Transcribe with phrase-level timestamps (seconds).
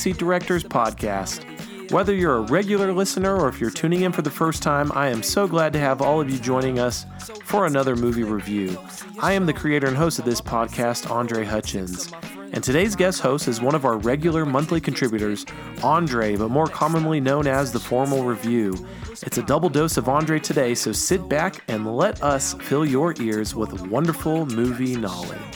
[0.00, 1.44] Backseat Directors Podcast.
[1.90, 5.08] Whether you're a regular listener or if you're tuning in for the first time, I
[5.08, 7.04] am so glad to have all of you joining us
[7.44, 8.78] for another movie review.
[9.20, 12.10] I am the creator and host of this podcast, Andre Hutchins.
[12.54, 15.44] And today's guest host is one of our regular monthly contributors,
[15.82, 18.74] Andre, but more commonly known as the Formal Review.
[19.10, 23.14] It's a double dose of Andre today, so sit back and let us fill your
[23.20, 25.49] ears with wonderful movie knowledge.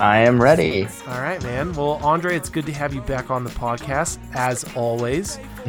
[0.00, 0.86] I am ready.
[1.06, 1.72] All right, man.
[1.72, 5.38] Well, Andre, it's good to have you back on the podcast, as always.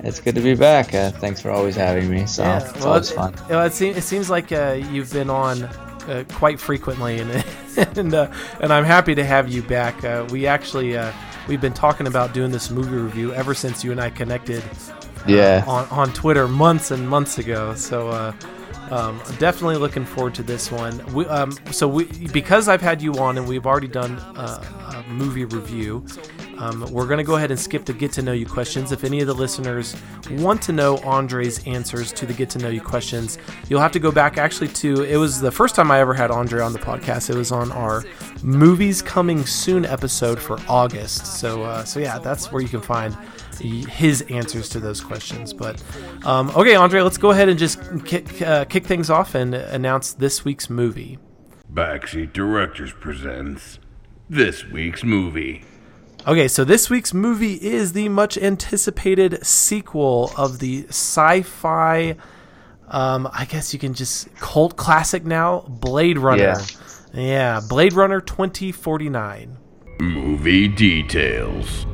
[0.00, 0.94] it's good to be back.
[0.94, 2.26] Uh, thanks for always having me.
[2.26, 3.34] So yeah, it's well, always fun.
[3.50, 7.44] It, it, seems, it seems like uh, you've been on uh, quite frequently, and
[7.98, 10.02] and uh, and I'm happy to have you back.
[10.04, 11.12] Uh, we actually uh,
[11.46, 14.62] we've been talking about doing this movie review ever since you and I connected.
[15.26, 15.64] yeah.
[15.66, 17.74] On on Twitter months and months ago.
[17.74, 18.34] So
[18.90, 21.04] um, definitely looking forward to this one.
[21.14, 24.60] We, um, so we, because I've had you on and we've already done a,
[24.96, 26.04] a movie review,
[26.58, 28.90] um, we're going to go ahead and skip the get to know you questions.
[28.90, 29.94] If any of the listeners
[30.30, 34.00] want to know Andre's answers to the get to know you questions, you'll have to
[34.00, 36.78] go back actually to it was the first time I ever had Andre on the
[36.78, 37.30] podcast.
[37.30, 38.04] It was on our
[38.42, 41.26] movies coming soon episode for August.
[41.26, 43.16] So uh, so yeah, that's where you can find
[43.58, 45.52] his answers to those questions.
[45.52, 45.82] But
[46.24, 50.12] um, okay, Andre, let's go ahead and just kick, uh, kick things off and announce
[50.12, 51.18] this week's movie.
[51.72, 53.78] Backseat Directors presents
[54.28, 55.64] this week's movie.
[56.26, 62.16] Okay, so this week's movie is the much anticipated sequel of the sci fi,
[62.88, 66.42] um, I guess you can just cult classic now, Blade Runner.
[66.42, 66.64] Yeah,
[67.14, 69.56] yeah Blade Runner 2049.
[70.00, 71.86] Movie details.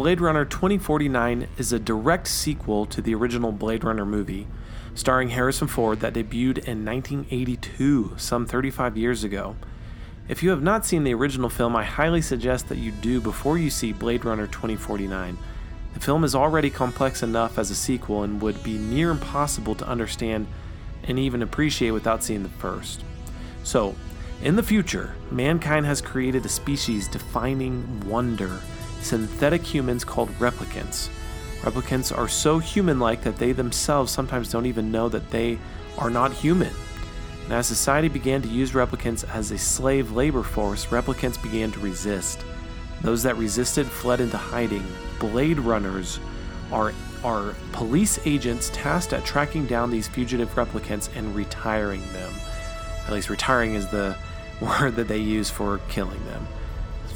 [0.00, 4.46] Blade Runner 2049 is a direct sequel to the original Blade Runner movie,
[4.94, 9.56] starring Harrison Ford that debuted in 1982, some 35 years ago.
[10.26, 13.58] If you have not seen the original film, I highly suggest that you do before
[13.58, 15.36] you see Blade Runner 2049.
[15.92, 19.86] The film is already complex enough as a sequel and would be near impossible to
[19.86, 20.46] understand
[21.04, 23.04] and even appreciate without seeing the first.
[23.64, 23.94] So,
[24.42, 28.62] in the future, mankind has created a species defining wonder
[29.00, 31.08] synthetic humans called replicants.
[31.62, 35.58] Replicants are so human like that they themselves sometimes don't even know that they
[35.98, 36.72] are not human.
[37.44, 41.80] And as society began to use replicants as a slave labor force, replicants began to
[41.80, 42.44] resist.
[43.02, 44.86] Those that resisted fled into hiding.
[45.18, 46.20] Blade runners
[46.70, 46.92] are,
[47.24, 52.32] are police agents tasked at tracking down these fugitive replicants and retiring them.
[53.06, 54.16] At least, retiring is the
[54.60, 56.46] word that they use for killing them.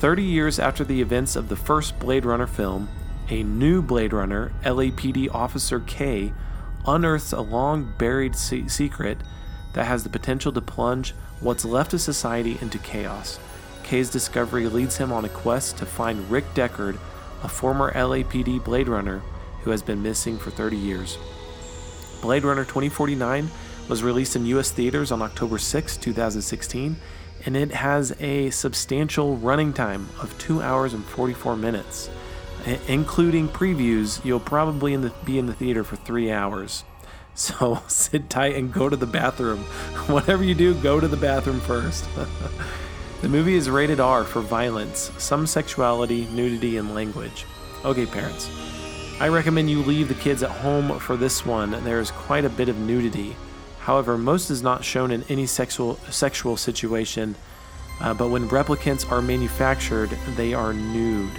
[0.05, 2.91] 30 years after the events of the first Blade Runner film,
[3.31, 6.31] a new Blade Runner, LAPD Officer K,
[6.87, 9.17] unearths a long buried se- secret
[9.73, 13.39] that has the potential to plunge what's left of society into chaos.
[13.83, 16.99] K's discovery leads him on a quest to find Rick Deckard,
[17.43, 19.23] a former LAPD Blade Runner
[19.63, 21.17] who has been missing for 30 years.
[22.21, 23.49] Blade Runner 2049
[23.89, 26.97] was released in US theaters on October 6, 2016,
[27.47, 32.11] and it has a substantial running time of 2 hours and 44 minutes.
[32.89, 36.85] Including previews, you'll probably in the, be in the theater for 3 hours.
[37.37, 39.59] So sit tight and go to the bathroom.
[40.07, 42.07] Whatever you do, go to the bathroom first.
[43.23, 47.45] the movie is rated R for violence, some sexuality, nudity, and language.
[47.85, 48.49] Okay, parents.
[49.19, 51.73] I recommend you leave the kids at home for this one.
[51.83, 53.35] There is quite a bit of nudity.
[53.85, 57.35] However, most is not shown in any sexual sexual situation,
[58.01, 61.37] uh, but when replicants are manufactured, they are nude.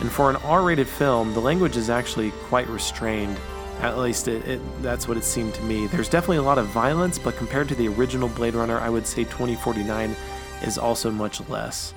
[0.00, 3.38] And for an R-rated film, the language is actually quite restrained.
[3.80, 5.86] At least it, it, that's what it seemed to me.
[5.86, 9.06] There's definitely a lot of violence, but compared to the original Blade Runner, I would
[9.06, 10.16] say 2049
[10.64, 11.94] is also much less.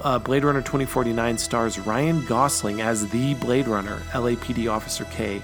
[0.00, 5.42] Uh, Blade Runner 2049 stars Ryan Gosling as the Blade Runner, LAPD Officer K,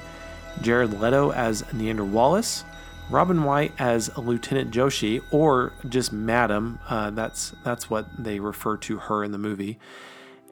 [0.63, 2.65] Jared Leto as Niander Wallace,
[3.11, 6.79] Robin Wright as Lieutenant Joshi, or just Madam.
[6.89, 9.79] Uh, that's that's what they refer to her in the movie.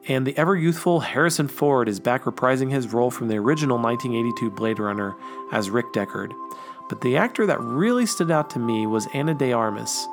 [0.07, 4.51] And the ever youthful Harrison Ford is back reprising his role from the original 1982
[4.51, 5.15] Blade Runner
[5.51, 6.31] as Rick Deckard.
[6.89, 10.07] But the actor that really stood out to me was Ana de Armas.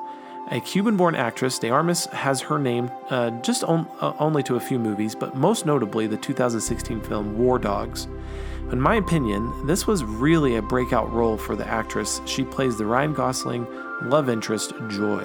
[0.52, 4.54] A Cuban born actress, De Armas has her name uh, just on, uh, only to
[4.54, 8.06] a few movies, but most notably the 2016 film War Dogs.
[8.72, 12.20] In my opinion, this was really a breakout role for the actress.
[12.26, 13.66] She plays the Ryan Gosling
[14.02, 15.24] love interest, Joy.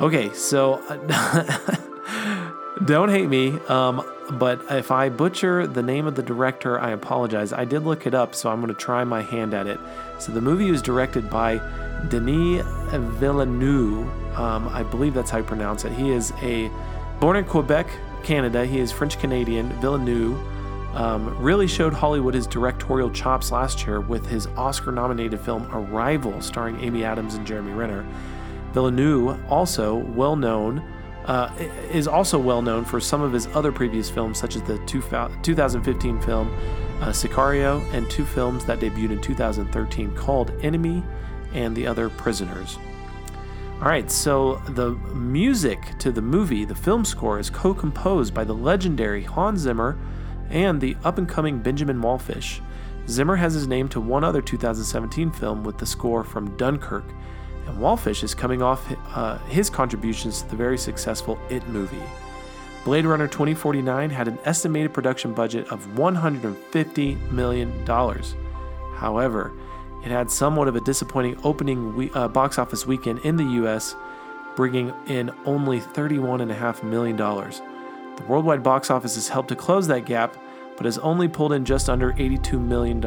[0.00, 0.80] Okay, so
[2.84, 3.58] Don't hate me.
[3.68, 7.52] Um, but if I butcher the name of the director, I apologize.
[7.52, 9.78] I did look it up, so I'm going to try my hand at it.
[10.18, 11.58] So the movie was directed by
[12.08, 12.64] Denis
[13.18, 14.08] Villeneuve.
[14.38, 15.92] Um, I believe that's how you pronounce it.
[15.92, 16.70] He is a
[17.18, 17.88] born in Quebec,
[18.22, 18.64] Canada.
[18.64, 19.68] He is French Canadian.
[19.80, 20.40] Villeneuve
[20.94, 26.40] um, really showed Hollywood his directorial chops last year with his Oscar nominated film Arrival,
[26.40, 28.06] starring Amy Adams and Jeremy Renner.
[28.72, 30.82] Villeneuve, also well known,
[31.26, 31.52] uh,
[31.90, 36.20] is also well known for some of his other previous films, such as the 2015
[36.22, 36.52] film
[37.00, 41.02] uh, Sicario and two films that debuted in 2013 called Enemy
[41.54, 42.78] and The Other Prisoners.
[43.80, 48.44] All right, so the music to the movie, the film score, is co composed by
[48.44, 49.96] the legendary Hans Zimmer
[50.50, 52.60] and the up and coming Benjamin Wallfisch.
[53.08, 57.04] Zimmer has his name to one other 2017 film with the score from Dunkirk,
[57.66, 62.02] and Wallfisch is coming off uh, his contributions to the very successful It movie.
[62.84, 67.86] Blade Runner 2049 had an estimated production budget of $150 million.
[68.94, 69.52] However,
[70.02, 73.94] it had somewhat of a disappointing opening we- uh, box office weekend in the US,
[74.56, 77.16] bringing in only $31.5 million.
[78.20, 80.36] The worldwide box office has helped to close that gap,
[80.76, 83.00] but has only pulled in just under $82 million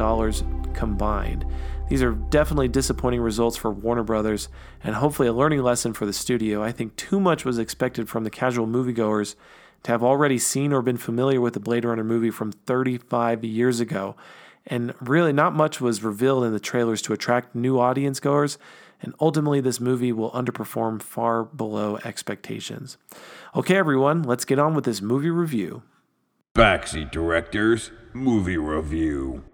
[0.74, 1.46] combined.
[1.88, 4.48] These are definitely disappointing results for Warner Brothers
[4.82, 6.62] and hopefully a learning lesson for the studio.
[6.62, 9.36] I think too much was expected from the casual moviegoers
[9.84, 13.80] to have already seen or been familiar with the Blade Runner movie from 35 years
[13.80, 14.16] ago.
[14.66, 18.56] And really, not much was revealed in the trailers to attract new audience goers,
[19.02, 22.96] and ultimately, this movie will underperform far below expectations.
[23.56, 25.84] Okay, everyone, let's get on with this movie review.
[26.56, 29.44] Backseat Directors Movie Review.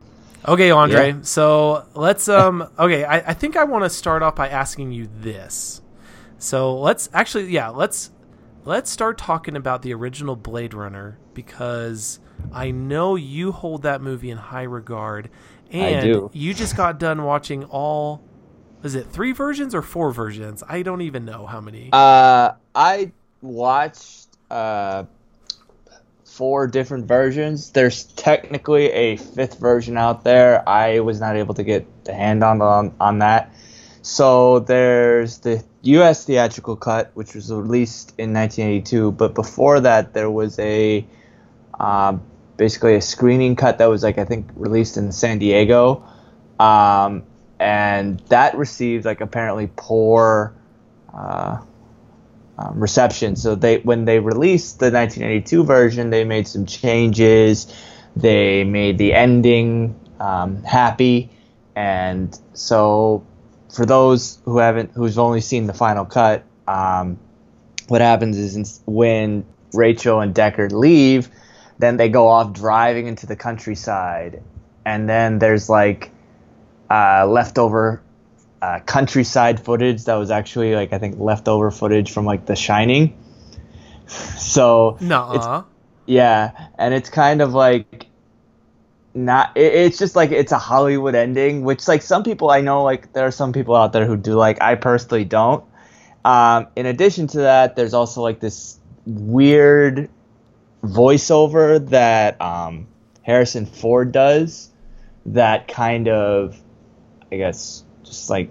[0.48, 1.12] Okay, Andre.
[1.12, 1.18] Yeah.
[1.22, 2.66] So let's um.
[2.78, 5.82] Okay, I, I think I want to start off by asking you this.
[6.38, 8.10] So let's actually, yeah, let's
[8.64, 12.20] let's start talking about the original Blade Runner because
[12.52, 15.28] I know you hold that movie in high regard,
[15.70, 18.22] and you just got done watching all.
[18.82, 20.62] Is it three versions or four versions?
[20.66, 21.90] I don't even know how many.
[21.92, 25.04] Uh, I watched uh
[26.24, 27.70] four different versions.
[27.70, 30.66] There's technically a fifth version out there.
[30.68, 33.52] I was not able to get the hand on on, on that.
[34.02, 36.24] So there's the U.S.
[36.24, 39.12] theatrical cut, which was released in 1982.
[39.12, 41.06] But before that, there was a
[41.78, 42.22] um,
[42.56, 46.04] basically a screening cut that was like I think released in San Diego,
[46.58, 47.24] um,
[47.58, 50.54] and that received like apparently poor.
[51.12, 51.58] Uh,
[52.60, 53.36] um, reception.
[53.36, 57.72] So they when they released the 1982 version, they made some changes.
[58.16, 61.30] They made the ending um, happy,
[61.74, 63.24] and so
[63.72, 67.18] for those who haven't who's only seen the final cut, um,
[67.88, 71.28] what happens is when Rachel and Deckard leave,
[71.78, 74.42] then they go off driving into the countryside,
[74.84, 76.10] and then there's like
[76.90, 78.02] uh, leftover
[78.62, 83.16] uh, countryside footage that was actually like I think leftover footage from like The Shining.
[84.38, 85.66] So no,
[86.06, 88.06] yeah, and it's kind of like
[89.14, 89.56] not.
[89.56, 93.12] It, it's just like it's a Hollywood ending, which like some people I know like
[93.12, 94.60] there are some people out there who do like.
[94.60, 95.64] I personally don't.
[96.24, 100.10] Um, in addition to that, there's also like this weird
[100.82, 102.88] voiceover that um,
[103.22, 104.70] Harrison Ford does
[105.26, 106.60] that kind of,
[107.30, 108.50] I guess, just like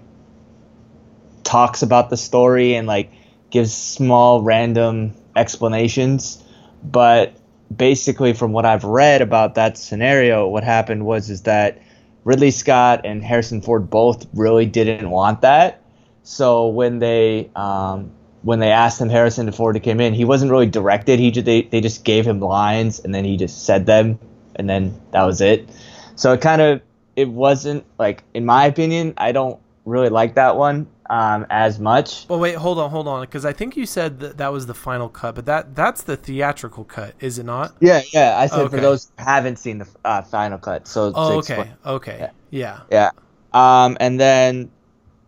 [1.44, 3.12] talks about the story and like
[3.50, 6.42] gives small random explanations.
[6.82, 7.36] But
[7.74, 11.80] basically from what i've read about that scenario what happened was is that
[12.24, 15.82] ridley scott and harrison ford both really didn't want that.
[16.22, 18.10] So when they um,
[18.42, 21.18] when they asked him harrison ford to come in he wasn't really directed.
[21.18, 24.18] He just, they, they just gave him lines and then he just said them
[24.56, 25.68] and then that was it.
[26.16, 26.82] So it kind of
[27.20, 32.26] it wasn't like in my opinion i don't really like that one um, as much
[32.28, 34.74] well wait hold on hold on because i think you said that that was the
[34.74, 38.60] final cut but that that's the theatrical cut is it not yeah yeah i said
[38.60, 38.76] okay.
[38.76, 43.10] for those who haven't seen the uh, final cut so oh okay okay yeah yeah,
[43.52, 43.84] yeah.
[43.84, 44.70] Um, and then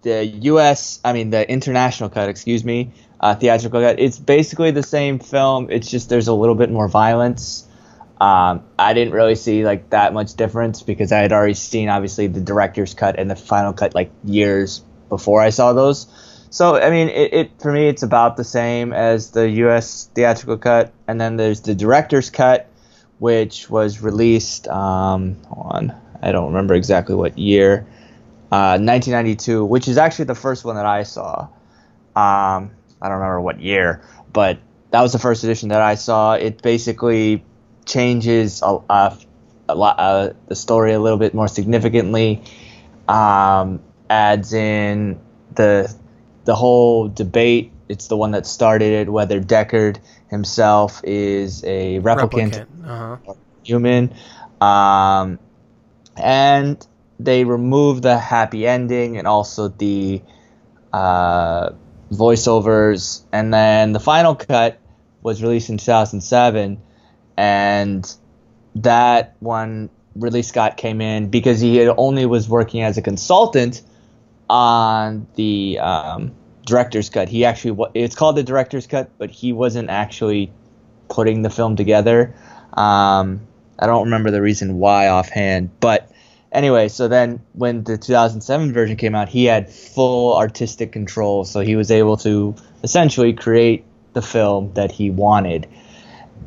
[0.02, 4.84] the us i mean the international cut excuse me uh, theatrical cut it's basically the
[4.84, 7.66] same film it's just there's a little bit more violence
[8.22, 12.28] um, I didn't really see like that much difference because I had already seen obviously
[12.28, 16.06] the director's cut and the final cut like years before I saw those.
[16.48, 20.08] So I mean, it, it for me it's about the same as the U.S.
[20.14, 22.68] theatrical cut, and then there's the director's cut,
[23.18, 24.68] which was released.
[24.68, 27.88] Um, on I don't remember exactly what year.
[28.52, 31.48] Uh, 1992, which is actually the first one that I saw.
[32.14, 34.00] Um, I don't remember what year,
[34.32, 34.60] but
[34.92, 36.34] that was the first edition that I saw.
[36.34, 37.42] It basically
[37.86, 39.18] changes a, a,
[39.68, 42.42] a lot uh, the story a little bit more significantly.
[43.08, 45.20] Um, adds in
[45.54, 45.94] the
[46.44, 47.72] the whole debate.
[47.88, 49.98] It's the one that started it whether Deckard
[50.28, 52.66] himself is a replicant, Replicant.
[52.88, 53.34] Uh-huh.
[53.62, 54.14] human.
[54.60, 55.38] Um,
[56.16, 56.84] and
[57.20, 60.22] they remove the happy ending and also the
[60.92, 61.70] uh,
[62.10, 63.22] voiceovers.
[63.32, 64.78] And then the final cut
[65.22, 66.80] was released in 2007.
[67.36, 68.10] And
[68.76, 73.82] that one, Ridley Scott came in because he had only was working as a consultant
[74.48, 76.32] on the um,
[76.66, 77.28] director's cut.
[77.28, 80.52] He actually, it's called the director's cut, but he wasn't actually
[81.08, 82.34] putting the film together.
[82.72, 83.46] Um,
[83.78, 86.10] I don't remember the reason why offhand, but
[86.52, 91.60] anyway, so then when the 2007 version came out, he had full artistic control, so
[91.60, 95.66] he was able to essentially create the film that he wanted.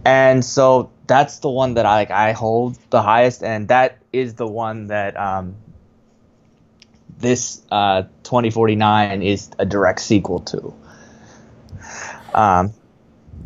[0.04, 4.36] And so that's the one that I like I hold the highest and that is
[4.36, 5.56] the one that um,
[7.18, 10.74] this uh, 2049 is a direct sequel to.
[12.34, 12.74] Um,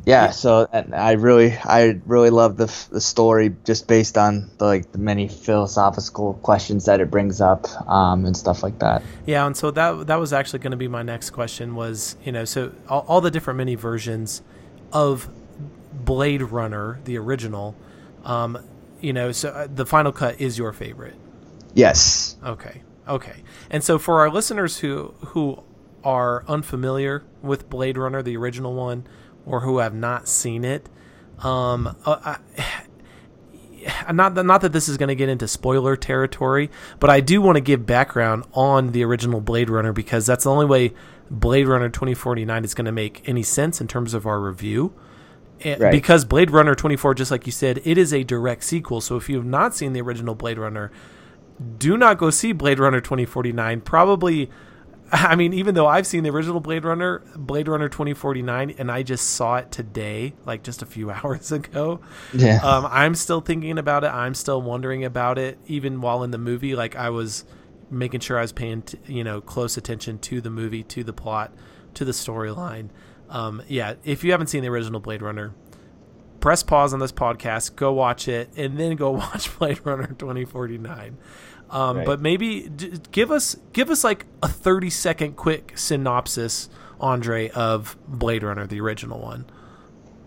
[0.06, 4.50] yeah, so and I really, I really love the f- the story just based on
[4.58, 9.04] the, like the many philosophical questions that it brings up um, and stuff like that.
[9.28, 12.32] Yeah, and so that that was actually going to be my next question was, you
[12.32, 14.42] know, so all, all the different mini versions
[14.92, 15.30] of
[16.00, 17.76] Blade Runner, the original,
[18.24, 18.58] um,
[19.02, 21.16] you know, so uh, the final cut is your favorite.
[21.74, 22.38] Yes.
[22.44, 22.82] Okay.
[23.08, 23.44] Okay.
[23.70, 25.64] And so for our listeners who who
[26.04, 29.06] are unfamiliar with Blade Runner, the original one,
[29.46, 30.88] or who have not seen it,
[31.40, 32.84] um, uh, I,
[34.14, 37.42] not that not that this is going to get into spoiler territory, but I do
[37.42, 40.94] want to give background on the original Blade Runner because that's the only way
[41.30, 44.94] Blade Runner 2049 is going to make any sense in terms of our review.
[45.64, 45.92] And Right.
[45.92, 49.02] Because Blade Runner 24, just like you said, it is a direct sequel.
[49.02, 50.92] So if you have not seen the original Blade Runner,
[51.78, 53.82] do not go see Blade Runner 2049.
[53.82, 54.50] Probably,
[55.12, 59.04] I mean, even though I've seen the original Blade Runner, Blade Runner 2049, and I
[59.04, 62.00] just saw it today, like just a few hours ago.
[62.34, 62.58] Yeah.
[62.64, 64.12] Um, I'm still thinking about it.
[64.12, 66.76] I'm still wondering about it, even while in the movie.
[66.76, 67.44] Like I was
[67.92, 71.14] making sure I was paying, t- you know, close attention to the movie, to the
[71.14, 71.52] plot,
[71.96, 72.90] to the storyline.
[73.30, 75.54] Um, yeah, if you haven't seen the original Blade Runner,
[76.40, 81.18] press pause on this podcast, go watch it, and then go watch Blade Runner 2049.
[81.70, 82.06] Um, Right.
[82.06, 86.68] But maybe d- give us give us like a 30 second quick synopsis,
[87.00, 89.46] Andre, of Blade Runner, the original one.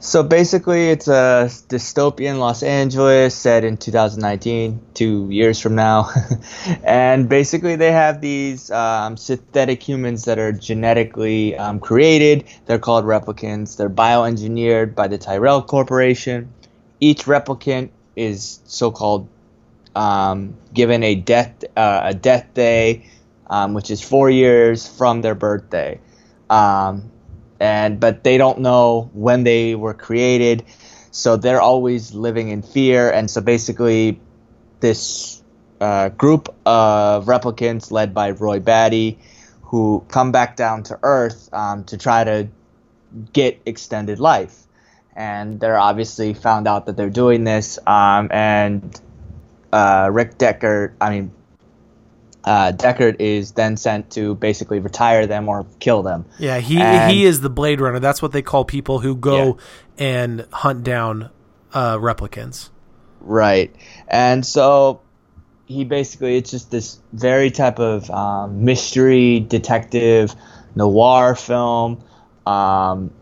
[0.05, 6.11] So basically, it's a dystopian Los Angeles set in 2019, two years from now.
[6.83, 12.47] and basically, they have these um, synthetic humans that are genetically um, created.
[12.67, 13.77] They're called replicants.
[13.77, 16.53] They're bioengineered by the Tyrell Corporation.
[16.99, 19.29] Each replicant is so-called
[19.95, 23.09] um, given a death uh, a death day,
[23.47, 26.01] um, which is four years from their birthday.
[27.63, 30.65] And but they don't know when they were created,
[31.13, 33.09] so they're always living in fear.
[33.09, 34.21] And so basically,
[34.81, 35.41] this
[35.81, 39.21] uh, group of replicants led by Roy Batty,
[39.63, 42.49] who come back down to Earth um, to try to
[43.33, 44.59] get extended life.
[45.15, 49.01] And they're obviously found out that they're doing this, um, and
[49.73, 51.31] uh, Rick Deckard, I mean,
[52.45, 56.25] uh, Deckard is then sent to basically retire them or kill them.
[56.39, 58.01] Yeah, he And- he is the Blade Runner.
[58.01, 59.59] That's what they call people who go
[59.99, 61.31] and hunt down
[61.73, 62.71] uh, replicants.
[63.21, 63.75] Right.
[64.09, 65.01] And so
[65.67, 70.35] he basically, it's just this very type of um, mystery, detective,
[70.75, 72.03] noir film
[72.47, 73.13] um,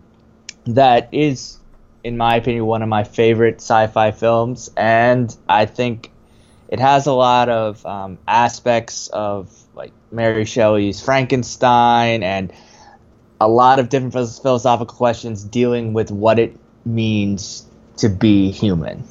[0.67, 1.59] that is,
[2.03, 4.71] in my opinion, one of my favorite sci fi films.
[4.77, 6.10] And I think
[6.71, 12.53] it has a lot of um, aspects of like Mary Shelley's Frankenstein and
[13.41, 19.03] a lot of different philosophical questions dealing with what it means to be human.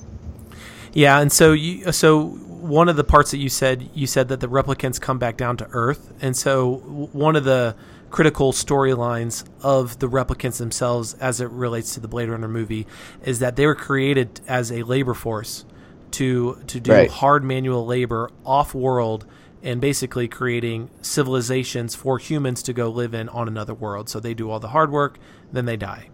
[0.93, 4.39] Yeah, and so you so one of the parts that you said you said that
[4.39, 6.77] the replicants come back down to Earth, and so
[7.11, 7.75] one of the
[8.09, 12.87] critical storylines of the replicants themselves, as it relates to the Blade Runner movie,
[13.23, 15.65] is that they were created as a labor force
[16.11, 17.09] to to do Right.
[17.09, 19.25] hard manual labor off world
[19.61, 24.07] and basically creating civilizations for humans to go live in on another world.
[24.09, 25.19] So they do all the hard work,
[25.51, 26.09] then they die.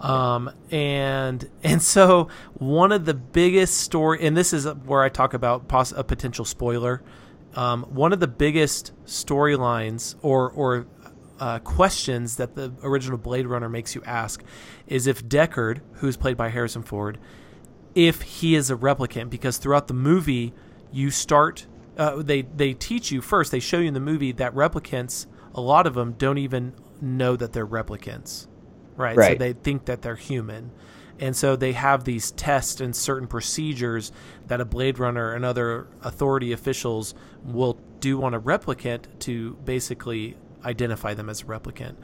[0.00, 5.34] Um, and and so one of the biggest story, and this is where I talk
[5.34, 7.02] about a potential spoiler.
[7.54, 10.86] Um, one of the biggest storylines, or or
[11.38, 14.42] uh, questions that the original Blade Runner makes you ask
[14.86, 17.18] is if Deckard, who's played by Harrison Ford,
[18.08, 20.52] if he is a replicant, because throughout the movie
[20.92, 21.66] you start
[21.98, 25.60] uh, they they teach you first they show you in the movie that replicants a
[25.60, 28.46] lot of them don't even know that they're replicants
[28.96, 29.32] right, Right.
[29.32, 30.70] so they think that they're human.
[31.22, 34.10] And so they have these tests and certain procedures
[34.46, 37.14] that a blade runner and other authority officials
[37.44, 41.96] will do on a replicant to basically identify them as a replicant.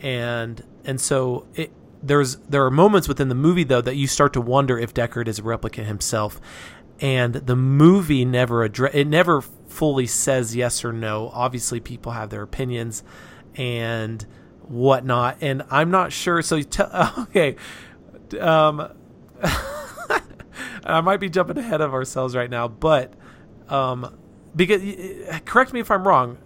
[0.00, 1.70] And and so it
[2.06, 5.28] there's there are moments within the movie though that you start to wonder if Deckard
[5.28, 6.40] is a replicant himself.
[7.00, 11.30] And the movie never address it never fully says yes or no.
[11.32, 13.02] Obviously people have their opinions
[13.56, 14.24] and
[14.62, 16.42] whatnot and i'm not sure.
[16.42, 16.66] So you
[17.18, 17.56] okay
[18.40, 18.90] um
[20.84, 23.12] i might be jumping ahead of ourselves right now but
[23.68, 24.16] um
[24.56, 24.82] because
[25.44, 26.38] correct me if i'm wrong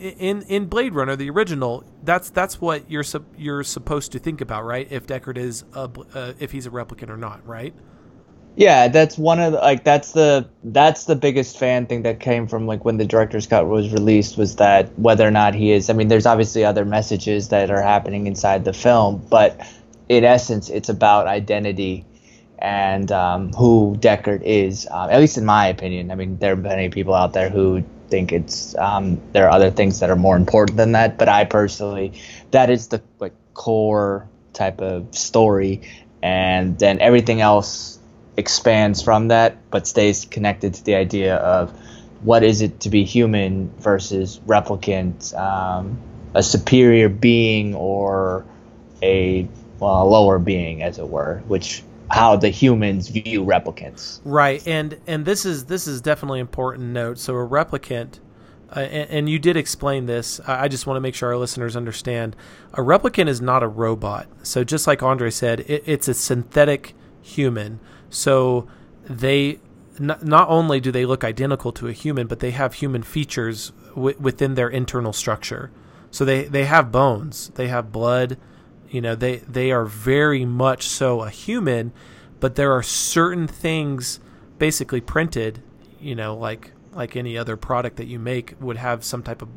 [0.00, 3.04] in in blade runner the original that's that's what you're
[3.36, 7.10] you're supposed to think about right if deckard is a uh, if he's a replicant
[7.10, 7.74] or not right
[8.56, 12.46] Yeah, that's one of the, like that's the that's the biggest fan thing that came
[12.46, 15.90] from like when the director's cut was released was that whether or not he is
[15.90, 19.60] I mean there's obviously other messages that are happening inside the film, but
[20.08, 22.06] in essence it's about identity
[22.60, 24.86] and um, who Deckard is.
[24.90, 26.12] Um, at least in my opinion.
[26.12, 27.84] I mean there are many people out there who
[28.14, 31.44] think it's um, there are other things that are more important than that, but I
[31.44, 32.12] personally
[32.52, 35.82] that is the like core type of story.
[36.22, 37.98] And then everything else
[38.36, 41.70] expands from that but stays connected to the idea of
[42.22, 45.98] what is it to be human versus replicant um,
[46.34, 48.44] a superior being or
[49.02, 49.46] a
[49.78, 54.98] well a lower being as it were which how the humans view replicants Right, and
[55.06, 57.18] and this is this is definitely important note.
[57.18, 58.20] So a replicant,
[58.74, 60.40] uh, and, and you did explain this.
[60.46, 62.36] I just want to make sure our listeners understand.
[62.74, 64.26] A replicant is not a robot.
[64.42, 67.80] So just like Andre said, it, it's a synthetic human.
[68.10, 68.66] So
[69.04, 69.60] they
[70.00, 73.72] n- not only do they look identical to a human, but they have human features
[73.94, 75.70] w- within their internal structure.
[76.10, 78.38] So they they have bones, they have blood.
[78.94, 81.92] You know, they they are very much so a human,
[82.38, 84.20] but there are certain things
[84.58, 85.60] basically printed.
[85.98, 89.48] You know, like like any other product that you make would have some type of,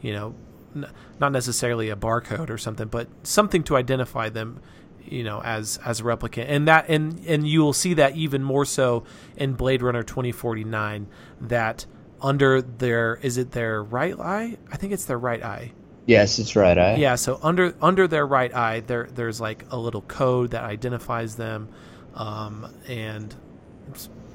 [0.00, 0.34] you know,
[0.74, 0.88] n-
[1.20, 4.62] not necessarily a barcode or something, but something to identify them
[5.04, 8.42] you know as as a replicant and that and and you will see that even
[8.42, 9.04] more so
[9.36, 11.06] in Blade Runner 2049
[11.42, 11.84] that
[12.22, 15.72] under their is it their right eye I think it's their right eye
[16.06, 16.96] yes it's right eye.
[16.96, 21.36] yeah so under under their right eye there there's like a little code that identifies
[21.36, 21.68] them
[22.16, 23.34] um, and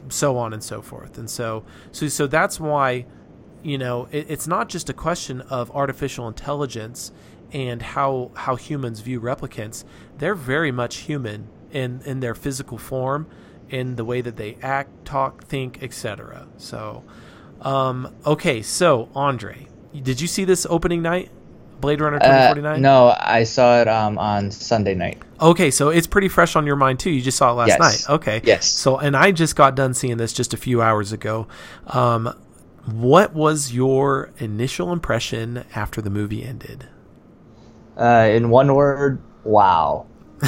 [0.10, 1.18] so on and so forth.
[1.18, 3.06] And so so so that's why
[3.64, 7.12] you know it, it's not just a question of artificial intelligence
[7.52, 9.84] and how how humans view replicants.
[10.18, 13.28] They're very much human in in their physical form
[13.70, 17.02] in the way that they act talk think etc so
[17.62, 19.66] um okay so andre
[20.04, 21.32] did you see this opening night
[21.82, 26.06] blade runner Uh, 2049 no i saw it um, on sunday night Okay, so it's
[26.06, 27.10] pretty fresh on your mind too.
[27.10, 27.80] You just saw it last Yes.
[27.80, 28.14] night.
[28.14, 28.42] Okay.
[28.44, 28.68] Yes.
[28.68, 31.48] So, and I just got done seeing this just a few hours ago.
[31.88, 32.32] Um,
[32.86, 36.90] what was your initial impression after the movie ended?
[37.98, 40.06] Uh, in one word, wow.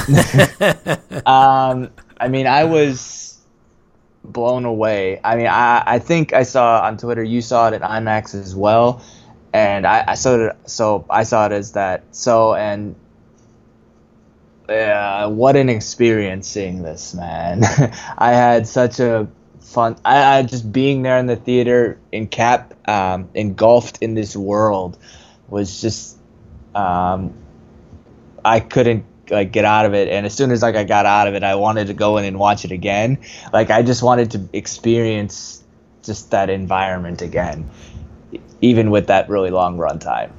[1.26, 3.40] um, I mean, I was
[4.24, 5.20] blown away.
[5.24, 8.56] I mean, I, I think I saw on Twitter you saw it at IMAX as
[8.56, 9.02] well,
[9.54, 10.58] and I, I saw it.
[10.66, 12.04] So I saw it as that.
[12.12, 12.96] So and
[14.68, 17.64] yeah, what an experience seeing this, man.
[18.18, 19.28] I had such a
[19.62, 19.96] fun.
[20.04, 24.98] I, I just being there in the theater, in cap, um, engulfed in this world,
[25.48, 26.18] was just
[26.74, 27.34] um,
[28.44, 31.30] I couldn't like get out of it and as soon as like I got out
[31.30, 33.20] of it I wanted to go in and watch it again
[33.54, 35.64] like I just wanted to experience
[36.04, 37.70] just that environment again
[38.64, 40.32] even with that really long runtime.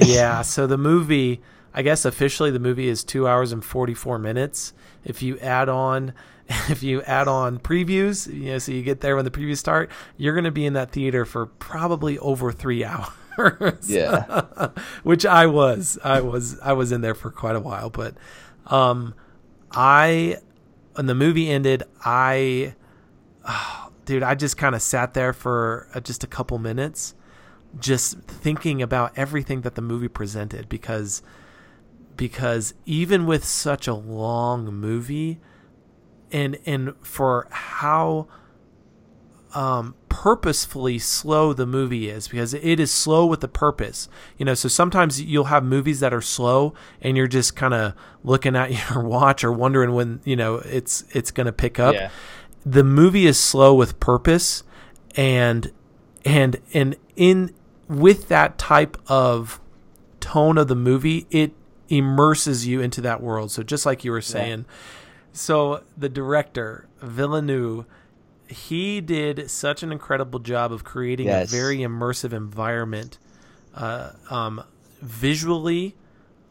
[0.06, 0.42] yeah.
[0.42, 1.42] So the movie,
[1.74, 4.72] I guess officially the movie is two hours and forty four minutes.
[5.04, 6.14] If you add on,
[6.48, 9.90] if you add on previews, you know, so you get there when the previews start,
[10.16, 12.84] you're going to be in that theater for probably over three
[13.36, 13.90] hours.
[13.90, 14.68] yeah
[15.02, 15.98] which I was.
[16.04, 18.14] I was I was in there for quite a while, but
[18.68, 19.14] um
[19.72, 20.38] I
[20.94, 22.76] when the movie ended, I
[23.44, 27.16] oh, dude, I just kind of sat there for uh, just a couple minutes
[27.78, 31.22] just thinking about everything that the movie presented because
[32.16, 35.40] because even with such a long movie
[36.30, 38.28] and and for how
[39.54, 44.08] um, purposefully slow the movie is because it is slow with a purpose.
[44.36, 47.94] You know, so sometimes you'll have movies that are slow and you're just kind of
[48.24, 51.94] looking at your watch or wondering when, you know, it's it's going to pick up.
[51.94, 52.10] Yeah.
[52.66, 54.64] The movie is slow with purpose
[55.16, 55.70] and
[56.24, 57.54] and and in
[57.88, 59.60] with that type of
[60.20, 61.52] tone of the movie, it
[61.88, 63.50] immerses you into that world.
[63.50, 64.64] So just like you were saying,
[65.32, 67.84] so the director Villeneuve,
[68.48, 71.52] he did such an incredible job of creating Yes.
[71.52, 73.18] a very immersive environment,
[73.74, 74.62] uh, um,
[75.02, 75.94] visually,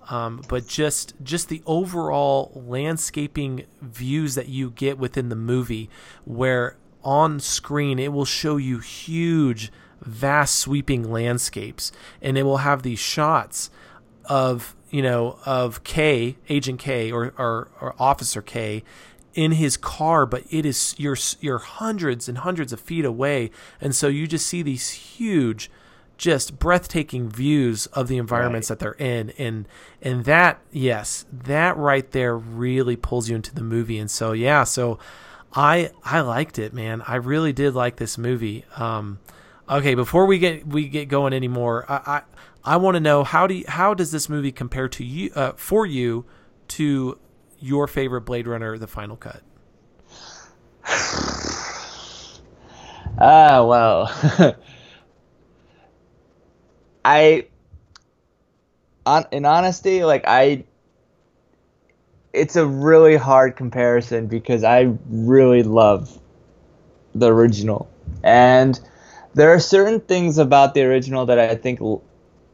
[0.09, 5.89] um, but just just the overall landscaping views that you get within the movie,
[6.25, 9.71] where on screen it will show you huge,
[10.05, 13.69] vast, sweeping landscapes, and it will have these shots
[14.25, 18.83] of you know of K, Agent K, or or, or Officer K.
[19.33, 23.49] In his car, but it is you're you're hundreds and hundreds of feet away,
[23.81, 25.71] and so you just see these huge,
[26.17, 29.67] just breathtaking views of the environments that they're in and
[30.01, 34.63] and that yes that right there really pulls you into the movie and so yeah
[34.63, 34.99] so
[35.53, 39.19] i i liked it man i really did like this movie um
[39.69, 42.21] okay before we get we get going anymore i
[42.65, 45.31] i, I want to know how do you, how does this movie compare to you
[45.35, 46.25] uh, for you
[46.69, 47.19] to
[47.59, 49.41] your favorite blade runner the final cut
[53.17, 54.11] Ah, well.
[57.05, 57.47] I
[59.05, 60.63] on in honesty, like I
[62.31, 66.19] it's a really hard comparison because I really love
[67.13, 67.89] the original.
[68.23, 68.79] And
[69.33, 71.79] there are certain things about the original that I think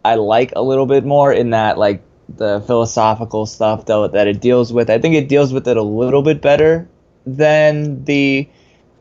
[0.04, 4.40] I like a little bit more in that like the philosophical stuff though that it
[4.40, 4.90] deals with.
[4.90, 6.88] I think it deals with it a little bit better
[7.26, 8.48] than the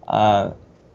[0.06, 0.50] uh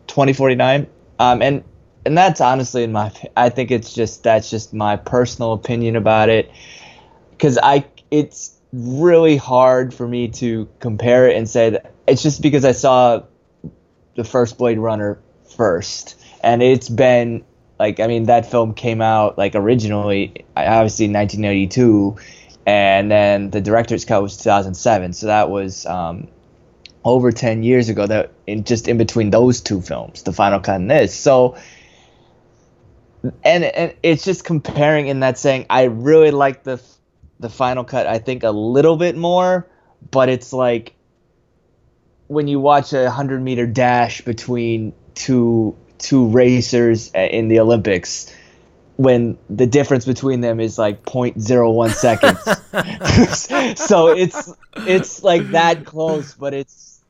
[0.08, 0.88] 2049
[1.20, 1.64] um and
[2.06, 6.30] and that's honestly in my i think it's just that's just my personal opinion about
[6.30, 6.52] it.
[7.32, 12.42] Because i it's really hard for me to compare it and say that it's just
[12.42, 13.22] because i saw
[14.16, 15.20] the first blade runner
[15.56, 17.44] first and it's been
[17.80, 22.16] like i mean that film came out like originally obviously in 1982
[22.66, 26.28] and then the director's cut was 2007 so that was um
[27.06, 30.76] over 10 years ago that in just in between those two films the final cut
[30.76, 31.14] and this.
[31.14, 31.58] So
[33.44, 36.82] and and it's just comparing in that saying i really like the
[37.40, 39.68] the final cut i think a little bit more.
[40.12, 40.96] But it's like
[42.28, 48.34] when you watch a 100 meter dash between two two racers in the olympics
[48.98, 52.40] when the difference between them is like 0.01 seconds.
[53.80, 57.02] So it's it's like that close but it's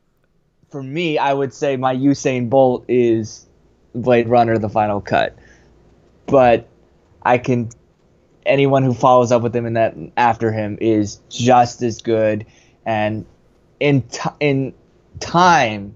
[0.69, 3.45] for me i would say my usain bolt is
[3.93, 5.35] blade runner the final cut.
[6.25, 6.67] But
[7.21, 7.69] i can
[8.45, 12.45] anyone who follows up with him and that after him is just as good.
[12.85, 13.25] And
[13.79, 14.73] in t- in
[15.19, 15.95] time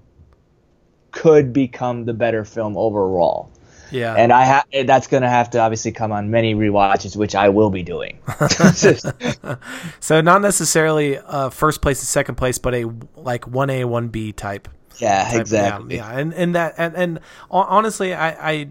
[1.18, 3.50] could become the better film overall
[3.90, 7.34] yeah and I ha- that's going to have to obviously come on many rewatches, which
[7.34, 8.18] I will be doing.
[10.00, 12.84] so not necessarily uh, first place and second place but a
[13.16, 14.68] like 1a 1b type
[15.00, 15.96] yeah, type- exactly.
[15.96, 18.68] Yeah, yeah, and and that and, and honestly, I, I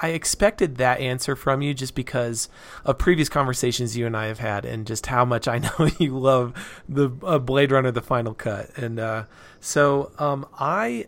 [0.00, 2.48] I expected that answer from you just because
[2.84, 6.18] of previous conversations you and I have had, and just how much I know you
[6.18, 6.52] love
[6.88, 9.24] the uh, Blade Runner: The Final Cut, and uh,
[9.60, 11.06] so um, I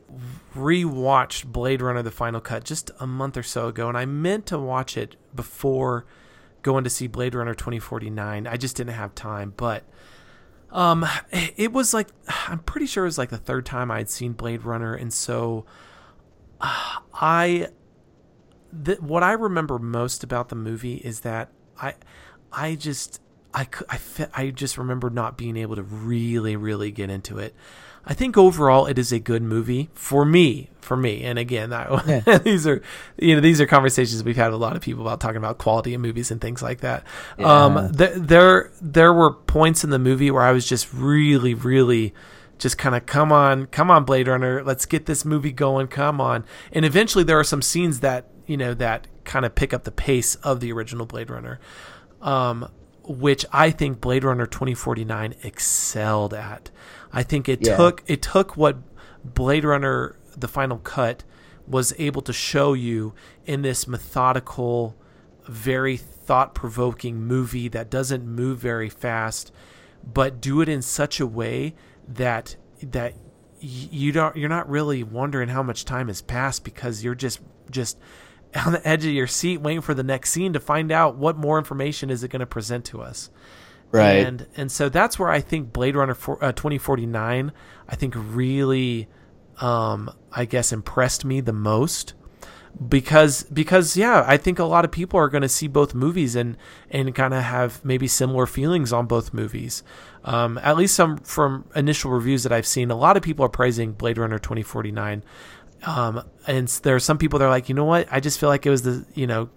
[0.55, 4.47] rewatched Blade Runner: The Final Cut just a month or so ago, and I meant
[4.47, 6.07] to watch it before
[6.63, 8.47] going to see Blade Runner 2049.
[8.47, 9.85] I just didn't have time, but
[10.71, 12.09] um, it was like
[12.49, 15.65] I'm pretty sure it was like the third time I'd seen Blade Runner, and so
[16.61, 17.69] uh, I,
[18.73, 21.95] the, what I remember most about the movie is that I,
[22.53, 23.21] I just
[23.53, 23.99] I I
[24.35, 27.55] I just remember not being able to really really get into it.
[28.05, 30.71] I think overall it is a good movie for me.
[30.81, 32.83] For me, and again, I, these are
[33.17, 35.59] you know these are conversations we've had with a lot of people about talking about
[35.59, 37.05] quality of movies and things like that.
[37.39, 42.13] Um, th- there there were points in the movie where I was just really really
[42.59, 46.21] just kind of come on come on Blade Runner, let's get this movie going, come
[46.21, 46.45] on.
[46.73, 49.93] And eventually there are some scenes that you know that kind of pick up the
[49.93, 51.61] pace of the original Blade Runner.
[52.21, 52.69] Um,
[53.05, 56.71] which I think Blade Runner 2049 excelled at.
[57.13, 57.77] I think it Yeah.
[57.77, 58.77] took it took what
[59.25, 61.25] Blade Runner the final cut
[61.67, 63.15] was able to show you
[63.47, 64.97] in this methodical,
[65.49, 69.51] very thought-provoking movie that doesn't move very fast,
[70.05, 71.75] but do it in such a way
[72.07, 73.15] that that
[73.61, 77.99] you don't you're not really wondering how much time has passed because you're just just
[78.67, 81.37] on the edge of your seat waiting for the next scene to find out what
[81.37, 83.31] more information is it going to present to us.
[83.93, 84.25] Right.
[84.25, 87.53] And and so that's where I think Blade Runner for, uh, 2049
[87.89, 89.09] I think really
[89.59, 92.15] um I guess impressed me the most
[92.89, 96.37] because because yeah, I think a lot of people are going to see both movies
[96.37, 96.57] and
[96.91, 99.83] and kind of have maybe similar feelings on both movies.
[100.25, 103.51] Um, at least some from initial reviews that I've seen, a lot of people are
[103.51, 105.23] praising Blade Runner 2049.
[105.87, 108.09] Um, and there are some people that are like, you know what?
[108.11, 109.49] I just feel like it was the you know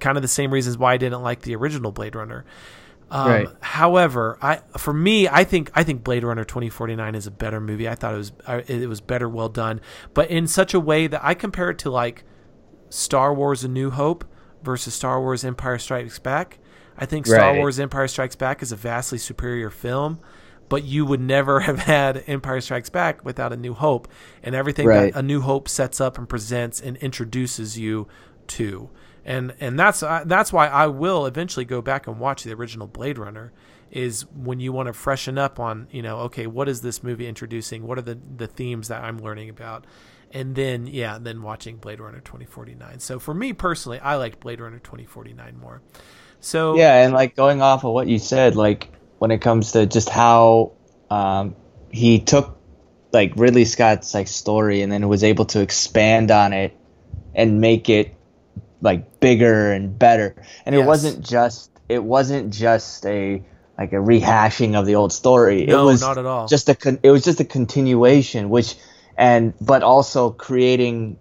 [0.00, 2.44] kind of the same reasons why I didn't like the original Blade Runner.
[3.10, 3.48] Um, Right.
[3.60, 7.88] However, I for me, I think I think Blade Runner 2049 is a better movie.
[7.88, 8.32] I thought it was
[8.68, 9.80] it was better, well done,
[10.14, 12.24] but in such a way that I compare it to like
[12.88, 14.24] Star Wars: A New Hope
[14.62, 16.58] versus Star Wars: Empire Strikes Back.
[16.96, 17.56] I think Star Right.
[17.58, 20.18] Wars: Empire Strikes Back is a vastly superior film,
[20.72, 24.08] but you would never have had Empire Strikes Back without A New Hope,
[24.42, 25.12] and everything Right.
[25.12, 28.08] that A New Hope sets up and presents and introduces you
[28.46, 28.88] to.
[29.22, 32.86] And and that's uh, that's why I will eventually go back and watch the original
[32.86, 33.52] Blade Runner.
[33.90, 37.26] Is when you want to freshen up on you know okay what is this movie
[37.28, 37.86] introducing?
[37.86, 39.86] What are the the themes that I'm learning about?
[40.34, 43.00] and then yeah, then watching Blade Runner 2049.
[43.00, 45.82] So for me personally, I liked Blade Runner 2049 more.
[46.40, 48.90] So Yeah, and like going off of what you said, like
[49.22, 50.72] when it comes to just how
[51.08, 51.54] um,
[51.92, 52.58] he took
[53.12, 56.76] like Ridley Scott's like story and then was able to expand on it
[57.32, 58.16] and make it
[58.80, 60.34] like bigger and better.
[60.66, 60.82] And Yes.
[60.82, 63.44] it wasn't just it wasn't just a
[63.78, 65.66] like a rehashing of the old story.
[65.66, 66.48] No, it was not at all.
[66.48, 68.74] Just a con- it was just a continuation, which
[69.16, 71.16] and but also creating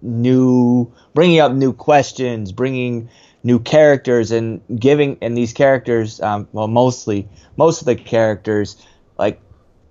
[0.00, 3.08] new bringing up new questions bringing
[3.46, 8.76] new characters and giving and these characters um, well mostly most of the characters
[9.16, 9.40] like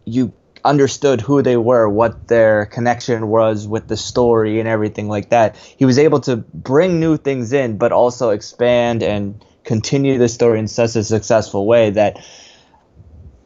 [0.04, 0.34] you
[0.66, 5.56] understood who they were what their connection was with the story and everything like that.
[5.78, 10.60] He was able to bring new things in but also expand and continue the story
[10.60, 12.18] in such a successful way that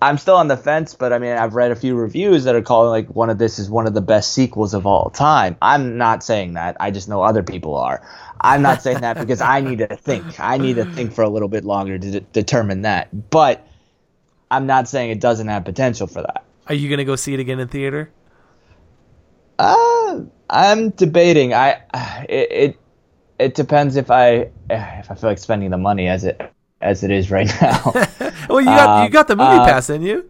[0.01, 2.61] I'm still on the fence, but I mean, I've read a few reviews that are
[2.61, 5.57] calling like one of this is one of the best sequels of all time.
[5.61, 6.77] I'm not saying that.
[6.79, 8.01] I just know other people are.
[8.39, 10.39] I'm not saying that because I need to think.
[10.39, 13.29] I need to think for a little bit longer to de- determine that.
[13.29, 13.67] But
[14.49, 16.45] I'm not saying it doesn't have potential for that.
[16.67, 18.11] are you gonna go see it again in theater?
[19.57, 21.53] Uh, I'm debating.
[21.53, 21.81] I
[22.29, 22.79] it, it
[23.37, 27.11] it depends if I if I feel like spending the money as it as it
[27.11, 27.93] is right now.
[28.49, 30.29] Well, you got you Um, got the movie uh, pass, didn't you?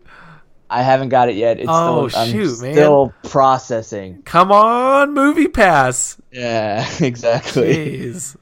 [0.70, 1.60] I haven't got it yet.
[1.60, 2.74] It's Oh, still, I'm shoot, man.
[2.74, 4.22] still processing.
[4.24, 6.20] Come on, MoviePass.
[6.32, 7.74] Yeah, exactly.
[7.76, 8.36] Jeez.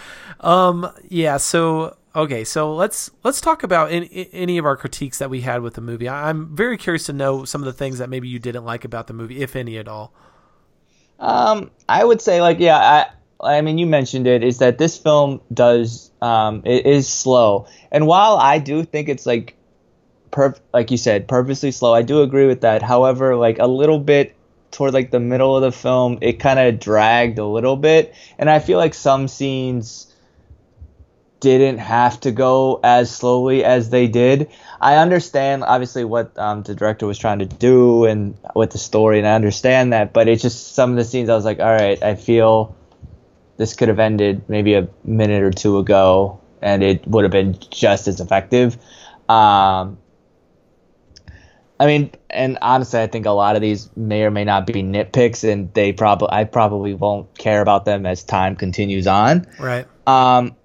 [0.40, 0.90] um.
[1.08, 1.36] Yeah.
[1.36, 2.44] So okay.
[2.44, 5.80] So let's let's talk about any, any of our critiques that we had with the
[5.80, 6.08] movie.
[6.08, 8.84] I- I'm very curious to know some of the things that maybe you didn't like
[8.84, 10.12] about the movie, if any at all.
[11.18, 13.06] Um, I would say like yeah, I
[13.40, 18.06] I mean you mentioned it is that this film does um it is slow, and
[18.06, 19.56] while I do think it's like
[20.30, 22.82] perf like you said purposely slow, I do agree with that.
[22.82, 24.34] However, like a little bit
[24.70, 28.50] toward like the middle of the film, it kind of dragged a little bit, and
[28.50, 30.12] I feel like some scenes
[31.40, 34.50] didn't have to go as slowly as they did.
[34.80, 39.18] I understand obviously what um, the director was trying to do and with the story,
[39.18, 41.66] and I understand that, but it's just some of the scenes I was like, all
[41.72, 42.75] right, I feel
[43.56, 47.58] this could have ended maybe a minute or two ago, and it would have been
[47.70, 48.76] just as effective.
[49.28, 49.98] Um,
[51.78, 54.74] I mean, and honestly, I think a lot of these may or may not be
[54.74, 59.46] nitpicks, and they probably I probably won't care about them as time continues on.
[59.58, 59.86] Right.
[60.06, 60.56] Um,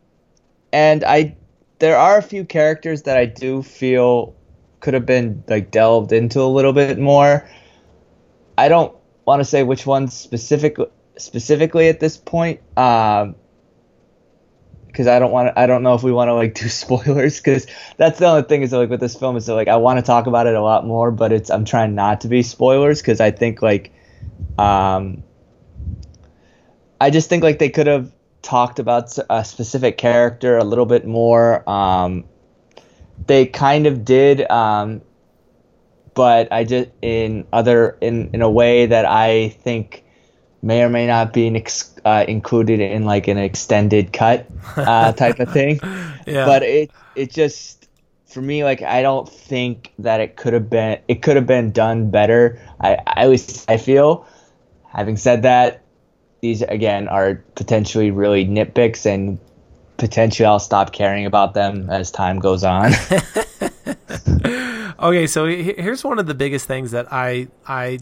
[0.71, 1.35] and I,
[1.79, 4.35] there are a few characters that I do feel
[4.79, 7.47] could have been like delved into a little bit more.
[8.57, 10.77] I don't want to say which ones specific
[11.21, 13.35] specifically at this point, um,
[14.87, 15.59] because I don't want to.
[15.59, 18.61] I don't know if we want to like do spoilers because that's the only thing
[18.61, 20.61] is like with this film is that, like I want to talk about it a
[20.61, 23.91] lot more, but it's I'm trying not to be spoilers because I think like,
[24.57, 25.23] um,
[26.99, 31.05] I just think like they could have talked about a specific character a little bit
[31.05, 31.67] more.
[31.69, 32.25] Um,
[33.27, 35.01] they kind of did, um,
[36.13, 40.03] but I just in other in in a way that I think
[40.61, 44.47] may or may not be ex- uh, included in like an extended cut
[44.77, 45.79] uh, type of thing.
[46.27, 46.45] Yeah.
[46.45, 47.87] But it it just
[48.27, 51.71] for me like I don't think that it could have been it could have been
[51.71, 52.61] done better.
[52.79, 54.25] I I always I feel.
[54.87, 55.83] Having said that,
[56.41, 59.39] these again are potentially really nitpicks and
[59.97, 62.91] potentially I'll stop caring about them as time goes on.
[65.01, 67.97] Okay, so here's one of the biggest things that I I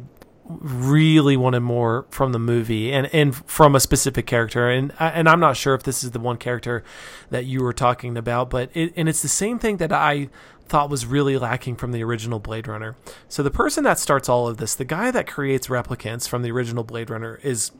[0.49, 5.39] really wanted more from the movie and and from a specific character and and I'm
[5.39, 6.83] not sure if this is the one character
[7.29, 10.29] that you were talking about but it, and it's the same thing that I
[10.67, 12.95] thought was really lacking from the original Blade Runner.
[13.27, 16.51] So the person that starts all of this, the guy that creates replicants from the
[16.51, 17.71] original Blade Runner is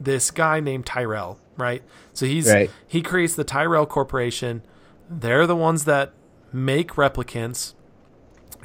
[0.00, 1.82] this guy named Tyrell, right?
[2.14, 2.70] So he's Right.
[2.86, 4.62] he creates the Tyrell Corporation.
[5.10, 6.12] They're the ones that
[6.52, 7.74] make replicants.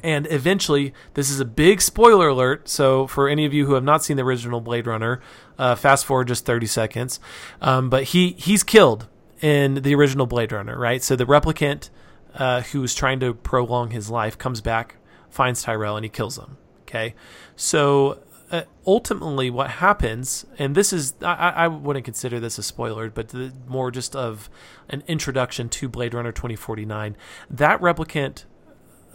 [0.04, 2.68] And eventually, this is a big spoiler alert.
[2.68, 5.22] So, for any of you who have not seen the original Blade Runner,
[5.58, 7.18] uh, fast forward just 30 seconds.
[7.62, 9.08] Um, but he he's killed
[9.40, 11.02] in the original Blade Runner, right?
[11.02, 11.88] So, the replicant
[12.34, 14.96] uh, who's trying to prolong his life comes back,
[15.30, 16.58] finds Tyrell, and he kills him.
[16.82, 17.14] Okay.
[17.56, 22.62] So, uh, ultimately, what happens, and this is, I, I I wouldn't consider this a
[22.62, 24.50] spoiler, but the, more just of
[24.90, 27.16] an introduction to Blade Runner 2049.
[27.48, 28.44] That replicant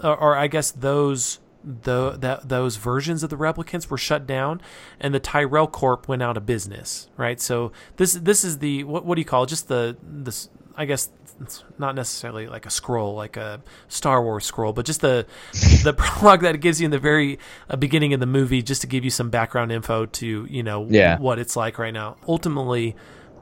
[0.03, 4.61] or, or I guess those the that those versions of the replicants were shut down,
[4.99, 7.09] and the Tyrell Corp went out of business.
[7.17, 7.39] Right.
[7.39, 9.47] So this this is the what what do you call it?
[9.47, 11.09] Just the this I guess
[11.41, 15.25] it's not necessarily like a scroll, like a Star Wars scroll, but just the
[15.83, 18.81] the prologue that it gives you in the very uh, beginning of the movie, just
[18.81, 21.17] to give you some background info to you know Yeah.
[21.19, 22.15] what it's like right now.
[22.27, 22.95] Ultimately,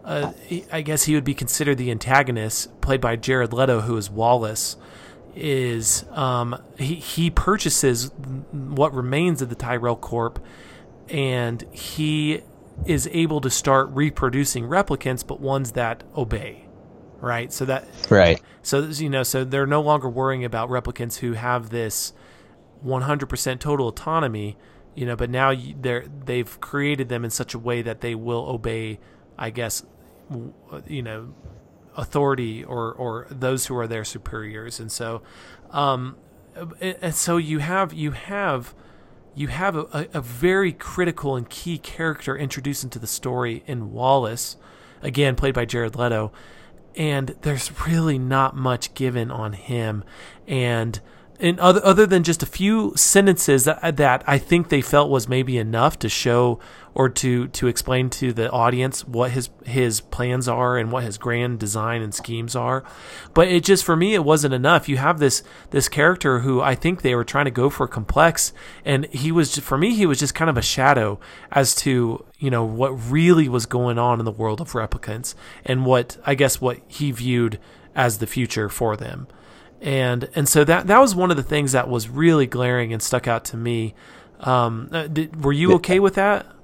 [0.04, 0.32] uh,
[0.72, 4.76] I guess he would be considered the antagonist, played by Jared Leto, who is Wallace.
[5.40, 8.12] Is um, he he purchases
[8.52, 10.44] what remains of the Tyrell Corp,
[11.10, 12.42] and he
[12.86, 16.66] is able to start reproducing replicants, but ones that obey,
[17.20, 17.54] right?
[17.54, 18.42] So that Right.
[18.64, 22.14] so you know, so they're no longer worrying about replicants who have this
[22.84, 24.58] 100% total autonomy,
[24.96, 25.16] you know.
[25.16, 29.00] But now they're they've created them in such a way that they will obey,
[29.38, 29.86] I guess,
[30.88, 31.34] you know,
[31.98, 35.22] authority or or those who are their superiors, and so,
[35.72, 36.16] um,
[36.80, 38.74] and so you have you have
[39.36, 44.58] you have a, a, very critical and key character introduced into the story in Wallace,
[45.04, 46.32] again played by Jared Leto,
[46.96, 50.04] and there's really not much given on him,
[50.48, 51.00] and
[51.40, 55.28] and other other than just a few sentences that that I think they felt was
[55.28, 56.60] maybe enough to show
[56.98, 61.20] or to to explain to the audience what his his plans are and what his
[61.20, 62.84] grand design and schemes are,
[63.36, 64.90] but it just for me it wasn't enough.
[64.90, 68.52] You have this this character who I think they were trying to go for complex,
[68.84, 71.20] and he was for me he was just kind of a shadow
[71.52, 75.86] as to you know what really was going on in the world of replicants and
[75.86, 77.60] what I guess what he viewed
[77.94, 79.28] as the future for them
[79.84, 83.04] and and so that that was one of the things that was really glaring and
[83.04, 83.94] stuck out to me.
[84.40, 86.57] Um, uh, did, were you okay with that?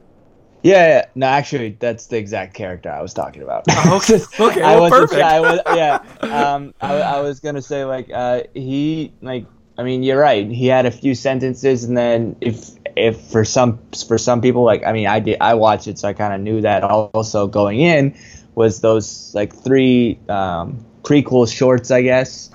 [0.63, 3.65] Yeah, yeah, no, actually, that's the exact character I was talking about.
[3.85, 5.21] Okay, okay, I well, perfect.
[5.21, 9.45] I was, yeah, um, I, I was gonna say like uh, he like
[9.77, 10.49] I mean you're right.
[10.49, 14.85] He had a few sentences, and then if if for some for some people like
[14.85, 17.81] I mean I did I watched it, so I kind of knew that also going
[17.81, 18.15] in
[18.55, 22.49] was those like three um, prequel shorts, I guess.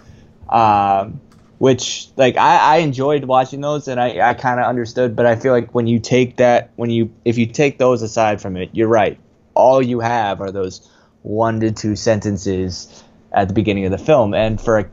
[0.48, 1.20] Um,
[1.58, 5.36] which like I, I enjoyed watching those and I, I kind of understood but i
[5.36, 8.70] feel like when you take that when you if you take those aside from it
[8.72, 9.18] you're right.
[9.54, 10.88] All you have are those
[11.22, 14.32] one to two sentences at the beginning of the film.
[14.34, 14.90] And for a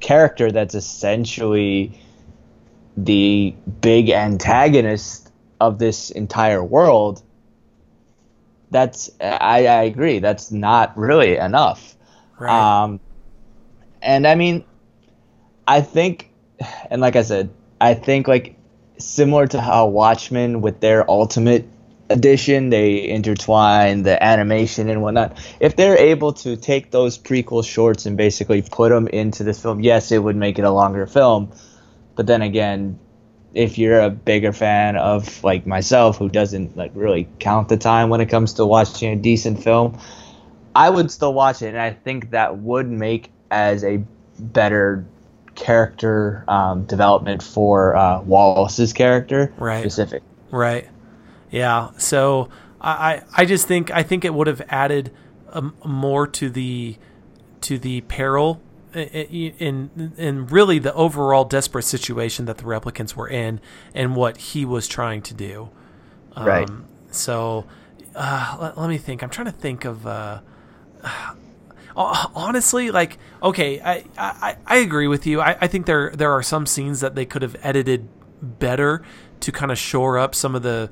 [0.00, 1.98] character that's essentially
[2.96, 7.22] the big antagonist of this entire world
[8.70, 11.96] that's i, I agree that's not really enough.
[12.38, 12.82] Right.
[12.84, 13.00] um,
[14.02, 14.64] and I mean,
[15.70, 16.28] I think,
[16.90, 17.48] and like I said,
[17.80, 18.56] I think like
[18.98, 21.64] similar to how Watchmen with their Ultimate
[22.10, 25.38] Edition, they intertwine the animation and whatnot.
[25.60, 29.78] If they're able to take those prequel shorts and basically put them into this film,
[29.78, 31.52] yes, it would make it a longer film.
[32.16, 32.98] But then again,
[33.54, 38.08] if you're a bigger fan of like myself, who doesn't like really count the time
[38.08, 39.96] when it comes to watching a decent film,
[40.74, 44.02] I would still watch it, and I think that would make as a
[44.36, 45.06] better
[45.60, 49.80] character um, development for uh, Wallace's character, Right.
[49.80, 50.22] Specific.
[50.50, 50.88] Right.
[51.50, 51.90] Yeah.
[51.98, 52.48] So
[52.80, 55.12] I, I I just think I think it would have added
[55.52, 56.96] um, more to the
[57.62, 58.60] to the peril
[58.94, 63.60] in in really the overall desperate situation that the replicants were in
[63.94, 65.70] and what he was trying to do.
[66.34, 66.68] Um, Right.
[67.10, 67.66] So
[68.14, 69.22] uh, let, let me think.
[69.22, 70.06] I'm trying to think of.
[70.06, 70.40] Uh,
[72.34, 76.42] honestly like okay I, I i agree with you I, I think there there are
[76.42, 78.08] some scenes that they could have edited
[78.42, 79.02] better
[79.40, 80.90] to kind of shore up some of the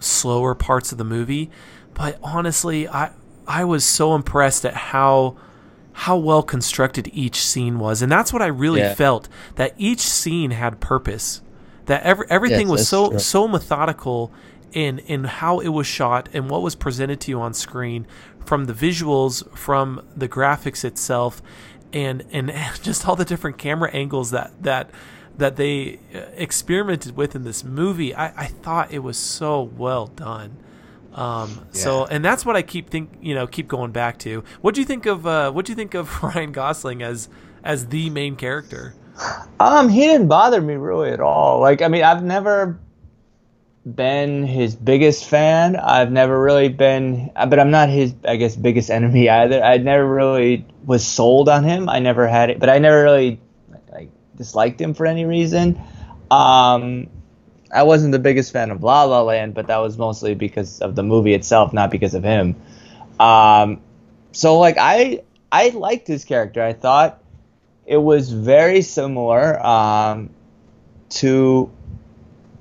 [0.00, 1.50] slower parts of the movie
[1.94, 3.10] but honestly i
[3.46, 5.36] i was so impressed at how
[5.92, 8.94] how well constructed each scene was and that's what i really Yeah.
[8.94, 11.40] felt that each scene had purpose
[11.86, 13.18] that every, everything Yes, was so true.
[13.18, 14.32] so methodical
[14.72, 18.06] in in how it was shot and what was presented to you on screen
[18.48, 21.42] from the visuals from the graphics itself
[21.92, 22.50] and and
[22.82, 24.90] just all the different camera angles that that
[25.36, 30.06] that they uh, experimented with in this movie i, I thought it was so well
[30.06, 30.56] done.
[31.14, 34.44] Um, so and that's what i keep think you know keep going back to.
[34.62, 37.28] What do you think of uh, what do you think of ryan gosling as
[37.62, 38.94] as the main character?
[39.60, 41.60] Um, he didn't bother me really at all.
[41.60, 42.78] Like, I mean, I've never
[43.94, 45.76] been his biggest fan.
[45.76, 49.62] I've never really been, but I'm not his, I guess, biggest enemy either.
[49.62, 51.88] I never really was sold on him.
[51.88, 53.40] I never had it, but I never really
[53.92, 55.80] like disliked him for any reason.
[56.30, 57.08] Um,
[57.72, 60.94] I wasn't the biggest fan of La La Land, but that was mostly because of
[60.94, 62.56] the movie itself, not because of him.
[63.20, 63.80] Um,
[64.32, 66.62] so like I I liked his character.
[66.62, 67.22] I thought
[67.86, 70.30] it was very similar um,
[71.10, 71.70] to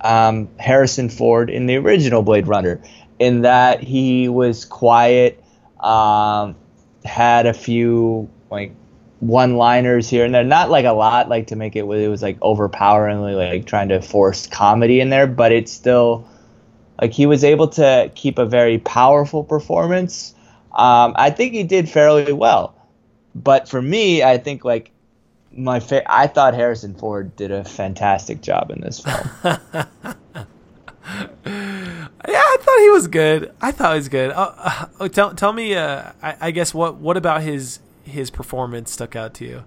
[0.02, 2.82] um, Harrison Ford in the original Blade Runner,
[3.20, 5.44] in that he was quiet,
[5.80, 6.56] um,
[7.04, 8.72] had a few like
[9.20, 12.42] one-liners here and there, not like a lot, like to make it it was like
[12.42, 16.28] overpoweringly like trying to force comedy in there, but it's still
[17.02, 20.34] like he was able to keep a very powerful performance.
[20.74, 22.76] Um, I think he did fairly well,
[23.34, 24.92] but for me, I think like
[25.58, 29.60] my fa- I thought Harrison Ford did a fantastic job in this film.
[32.28, 33.54] Yeah, I thought he was good.
[33.62, 34.32] I thought he was good.
[34.32, 38.92] Uh, uh, tell tell me, uh, I, I guess what what about his his performance
[38.92, 39.64] stuck out to you?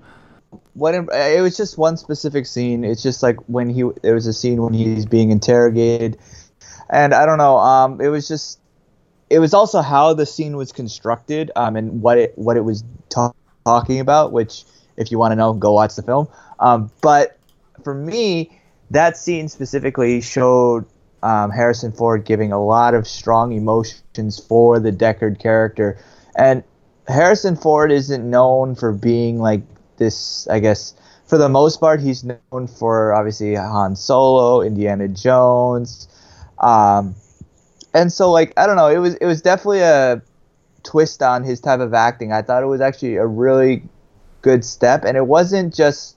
[0.74, 2.84] what it was just one specific scene.
[2.84, 6.18] It's just like when he there was a scene when he's being interrogated,
[6.88, 7.58] and I don't know.
[7.58, 8.58] Um, it was just
[9.28, 11.50] it was also how the scene was constructed.
[11.56, 13.32] Um, and what it what it was ta-
[13.64, 14.32] talking about.
[14.32, 14.64] Which,
[15.00, 16.28] if you want to know, go watch the film.
[16.60, 17.38] Um, but
[17.82, 20.84] for me, that scene specifically showed
[21.22, 25.98] um, Harrison Ford giving a lot of strong emotions for the Deckard character,
[26.36, 26.62] and
[27.08, 29.62] Harrison Ford isn't known for being like
[29.96, 30.46] this.
[30.48, 30.94] I guess
[31.26, 36.08] for the most part, he's known for obviously Han Solo, Indiana Jones,
[36.58, 37.14] um,
[37.94, 38.88] and so like I don't know.
[38.88, 40.22] It was it was definitely a
[40.82, 42.32] twist on his type of acting.
[42.32, 43.82] I thought it was actually a really
[44.42, 46.16] good step, and it wasn't just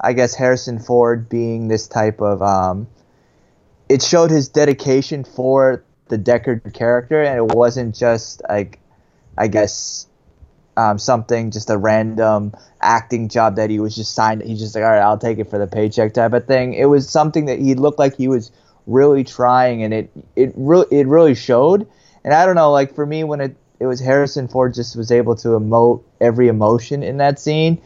[0.00, 2.86] I guess Harrison Ford being this type of um,
[3.88, 8.78] it showed his dedication for the Deckard character, and it wasn't just like
[9.36, 10.06] I guess
[10.76, 14.42] um, something just a random acting job that he was just signed.
[14.42, 16.74] He's just like, all right, I'll take it for the paycheck type of thing.
[16.74, 18.50] It was something that he looked like he was
[18.86, 21.86] really trying, and it it really it really showed.
[22.24, 25.10] And I don't know, like for me, when it it was Harrison Ford just was
[25.10, 27.80] able to emote every emotion in that scene,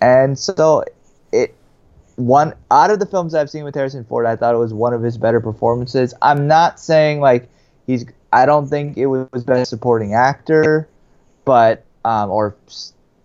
[0.00, 0.84] and so
[1.32, 1.54] it
[2.16, 4.92] one out of the films I've seen with Harrison Ford, I thought it was one
[4.92, 6.12] of his better performances.
[6.20, 7.48] I'm not saying like
[7.86, 8.04] he's.
[8.32, 10.88] I don't think it was best supporting actor,
[11.44, 12.56] but um, or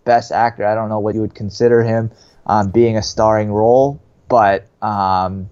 [0.04, 0.64] best actor.
[0.64, 2.10] I don't know what you would consider him
[2.46, 5.48] um, being a starring role, but um,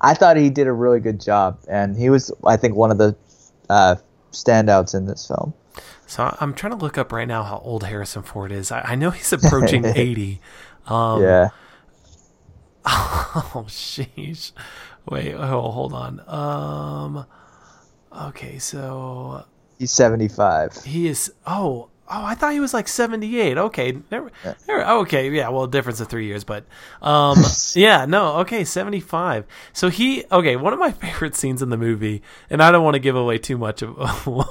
[0.00, 2.98] I thought he did a really good job, and he was, I think, one of
[2.98, 3.16] the
[3.68, 3.96] uh,
[4.32, 5.54] standouts in this film.
[6.06, 8.72] So I'm trying to look up right now how old Harrison Ford is.
[8.72, 10.40] I, I know he's approaching 80.
[10.86, 11.48] Um, yeah.
[13.32, 14.50] Oh, sheesh.
[15.08, 16.20] Wait, oh, hold on.
[16.26, 17.26] Um,
[18.28, 19.44] okay, so
[19.78, 20.82] He's 75.
[20.84, 21.32] he is.
[21.46, 23.56] Oh, oh, I thought he was like 78.
[23.56, 24.30] Okay, never,
[24.66, 25.48] never, okay, yeah.
[25.48, 26.64] Well, difference of three years, but
[27.00, 27.38] um,
[27.74, 29.46] yeah, no, okay, 75.
[29.72, 32.94] So he, okay, one of my favorite scenes in the movie, and I don't want
[32.94, 33.96] to give away too much of,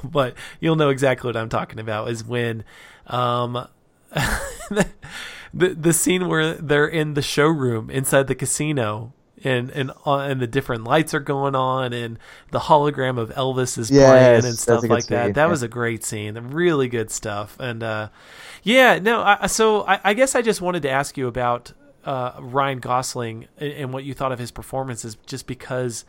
[0.12, 2.64] but you'll know exactly what I'm talking about, is when,
[3.07, 3.68] um.
[5.53, 9.14] the the scene where they're in the showroom inside the casino
[9.44, 12.20] and and uh, and the different lights are going on and
[12.52, 15.26] the hologram of Elvis is Yes, playing and stuff like that.
[15.26, 15.48] scene, That yeah.
[15.48, 17.58] was a great scene, really good stuff.
[17.60, 18.10] And uh,
[18.64, 21.74] yeah, no, I, so I, I guess I just wanted to ask you about
[22.06, 26.06] uh, Ryan Gosling and, and what you thought of his performances, just because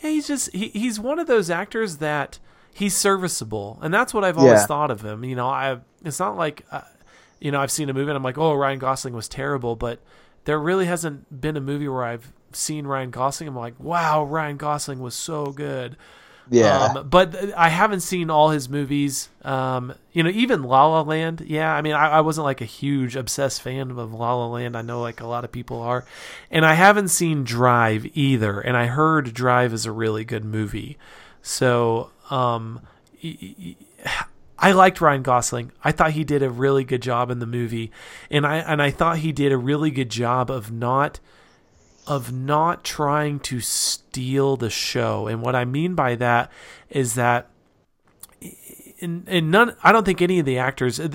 [0.00, 2.38] yeah, he's just he, he's one of those actors that
[2.72, 4.66] he's serviceable, and that's what I've always Yeah.
[4.66, 5.24] thought of him.
[5.24, 6.64] You know, I it's not like.
[6.70, 6.82] Uh,
[7.40, 9.98] you know, I've seen a movie and I'm like, oh, Ryan Gosling was terrible, but
[10.44, 13.48] there really hasn't been a movie where I've seen Ryan Gosling.
[13.48, 15.96] I'm like, wow, Ryan Gosling was so good.
[16.50, 16.92] Yeah.
[16.96, 19.28] Um, but I haven't seen all his movies.
[19.42, 21.42] Um, you know, even La La Land.
[21.46, 24.76] Yeah, I mean, I, I wasn't like a huge obsessed fan of La La Land.
[24.76, 26.04] I know like a lot of people are,
[26.50, 28.60] and I haven't seen Drive either.
[28.60, 30.98] And I heard Drive is a really good movie.
[31.42, 32.80] So, um,
[34.58, 35.72] I liked Ryan Gosling.
[35.82, 37.90] I thought he did a really good job in the movie,
[38.30, 41.20] and I and I thought he did a really good job of not
[42.06, 45.26] of not trying to steal the show.
[45.26, 46.50] And what I mean by that
[46.90, 47.48] is that
[48.98, 51.08] in, in none I don't think any of the actors uh,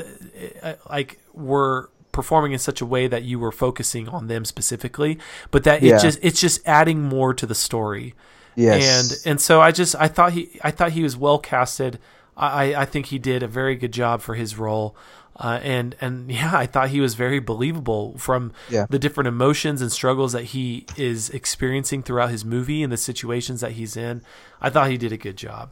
[0.62, 5.18] uh, like were performing in such a way that you were focusing on them specifically,
[5.52, 5.96] but that Yeah.
[5.98, 8.16] it just it's just adding more to the story.
[8.56, 9.24] Yes.
[9.26, 12.00] And and so I just I thought he I thought he was well casted.
[12.36, 14.96] I I think he did a very good job for his role.
[15.42, 18.86] Uh, and and yeah, I thought he was very believable from Yeah.
[18.90, 23.62] the different emotions and struggles that he is experiencing throughout his movie and the situations
[23.62, 24.22] that he's in.
[24.62, 25.70] I thought he did a good job.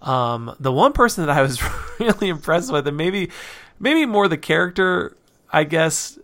[0.00, 1.60] Um, the one person that I was
[1.98, 3.30] really impressed with, and maybe
[3.80, 5.16] maybe more the character,
[5.52, 6.16] I guess,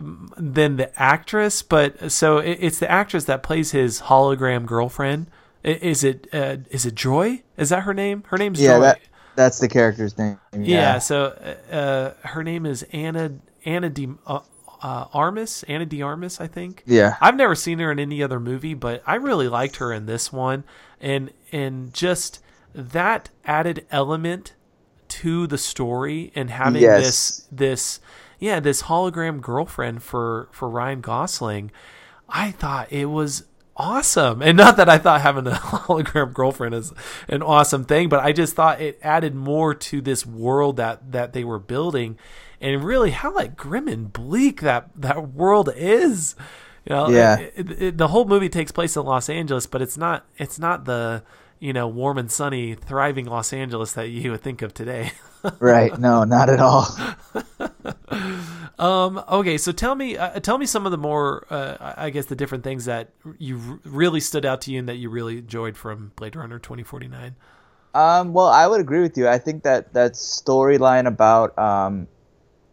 [0.00, 1.60] than the actress.
[1.62, 5.26] But so it, it's the actress that plays his hologram girlfriend.
[5.62, 7.42] Is it uh, is it Joy?
[7.58, 8.22] Is that her name?
[8.28, 8.80] Her name's yeah, Joy.
[8.80, 9.00] that
[9.38, 10.38] that's the character's name.
[10.52, 10.98] Yeah.
[10.98, 11.26] so
[11.70, 13.32] uh, her name is Anna
[13.64, 14.40] Anna D uh,
[14.82, 15.62] uh, Armis.
[15.64, 16.82] Ana de Armas, I think.
[16.86, 17.16] Yeah.
[17.20, 20.32] I've never seen her in any other movie, but I really liked her in this
[20.32, 20.64] one,
[21.00, 22.40] and and just
[22.74, 24.54] that added element
[25.08, 27.00] to the story and having Yes.
[27.02, 28.00] this this
[28.38, 31.70] yeah this hologram girlfriend for for Ryan Gosling,
[32.28, 33.44] I thought it was
[33.78, 34.42] awesome.
[34.42, 36.92] And not that I thought having a hologram girlfriend is
[37.28, 41.32] an awesome thing, but I just thought it added more to this world that that
[41.32, 42.18] they were building
[42.60, 46.34] and really how like grim and bleak that that world is.
[46.84, 47.38] You know, Yeah.
[47.38, 50.58] it- it- it- the whole movie takes place in Los Angeles, but it's not it's
[50.58, 51.22] not the
[51.60, 55.12] you know warm and sunny, thriving Los Angeles that you would think of today.
[55.60, 55.96] Right.
[55.98, 56.86] No, not at all.
[58.78, 62.26] Um, okay, so tell me, uh, tell me some of the more, uh, I guess,
[62.26, 65.76] the different things that you really stood out to you and that you really enjoyed
[65.76, 67.34] from Blade Runner twenty forty nine.
[67.94, 69.26] Um, well, I would agree with you.
[69.26, 72.06] I think that that storyline about um,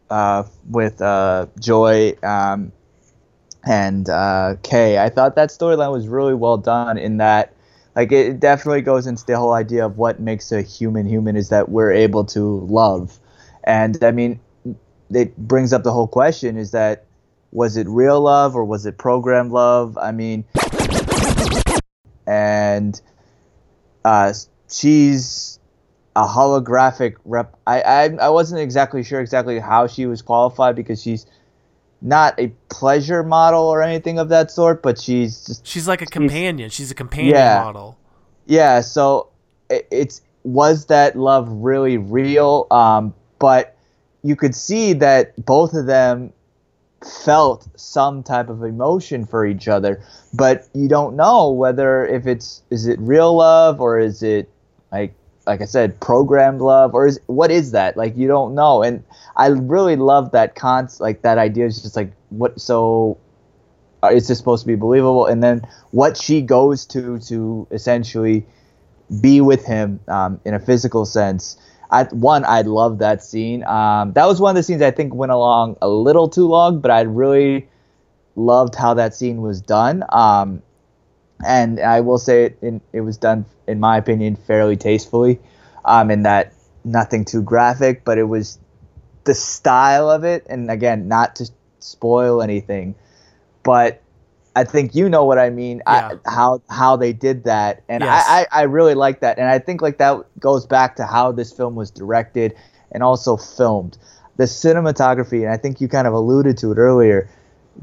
[0.08, 2.70] uh, with uh, Joy um,
[3.64, 6.98] and uh, Kay, I thought that storyline was really well done.
[6.98, 7.52] In that,
[7.96, 11.48] like, it definitely goes into the whole idea of what makes a human human is
[11.48, 13.18] that we're able to love,
[13.64, 14.38] and I mean,
[15.10, 17.06] it brings up the whole question: is that
[17.52, 19.96] was it real love or was it programmed love?
[19.96, 20.44] I mean,
[22.26, 23.00] and
[24.04, 24.34] uh,
[24.70, 25.58] she's
[26.14, 27.56] a holographic rep.
[27.66, 31.26] I, I I wasn't exactly sure exactly how she was qualified because she's
[32.02, 36.06] not a pleasure model or anything of that sort, but she's just She's like a
[36.06, 36.68] companion.
[36.70, 37.62] She's a companion Yeah.
[37.62, 37.98] model.
[38.46, 38.80] yeah.
[38.80, 39.28] So
[39.70, 42.66] it, it's was that love really real?
[42.70, 43.76] Um, but
[44.22, 46.32] you could see that both of them
[47.24, 50.02] felt some type of emotion for each other,
[50.34, 54.48] but you don't know whether if it's is it real love or is it
[54.92, 55.14] like
[55.46, 57.96] like I said programmed love or is what is that?
[57.96, 58.82] Like you don't know.
[58.82, 59.04] And
[59.36, 63.18] I really love that con like that idea is just like what so
[64.02, 65.26] uh, is this supposed to be believable?
[65.26, 68.46] And then what she goes to to essentially
[69.20, 71.56] be with him um, in a physical sense.
[71.90, 73.62] I, one, I love that scene.
[73.64, 76.80] Um, that was one of the scenes I think went along a little too long,
[76.80, 77.68] but I really
[78.34, 80.02] loved how that scene was done.
[80.08, 80.62] Um,
[81.44, 85.40] and I will say it, in, it was done, in my opinion, fairly tastefully.
[85.84, 86.52] Um, in that
[86.84, 88.58] nothing too graphic, but it was
[89.24, 90.46] the style of it.
[90.48, 92.94] And again, not to spoil anything,
[93.62, 94.02] but
[94.56, 95.82] I think you know what I mean.
[95.86, 96.16] Yeah.
[96.26, 98.24] I, how how they did that, and Yes.
[98.26, 101.30] I, I I really like that, and I think like that goes back to how
[101.30, 102.56] this film was directed
[102.90, 103.98] and also filmed.
[104.38, 107.28] The cinematography, and I think you kind of alluded to it earlier,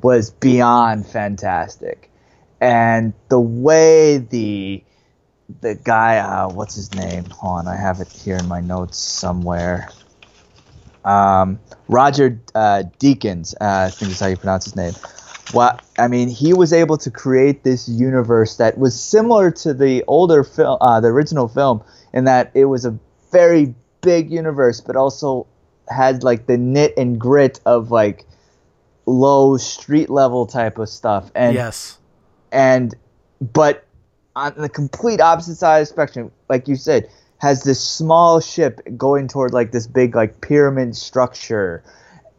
[0.02, 2.10] was beyond fantastic,
[2.62, 4.84] and the way the
[5.62, 7.26] the guy, uh, what's his name?
[7.26, 9.90] Hold on, I have it here in my notes somewhere.
[11.06, 14.94] Um, Roger uh, Deakins, uh, I think is how you pronounce his name.
[15.52, 20.04] What I mean, he was able to create this universe that was similar to the
[20.08, 21.84] older film, uh, the original film,
[22.14, 22.98] in that it was a
[23.32, 25.46] very big universe, but also
[25.90, 28.26] had like the knit and grit of like
[29.06, 31.30] low street level type of stuff.
[31.36, 31.98] And yes.
[32.54, 32.96] And
[33.42, 33.86] but
[34.36, 38.80] on the complete opposite side of the spectrum, like you said, has this small ship
[38.96, 41.84] going toward like this big like pyramid structure,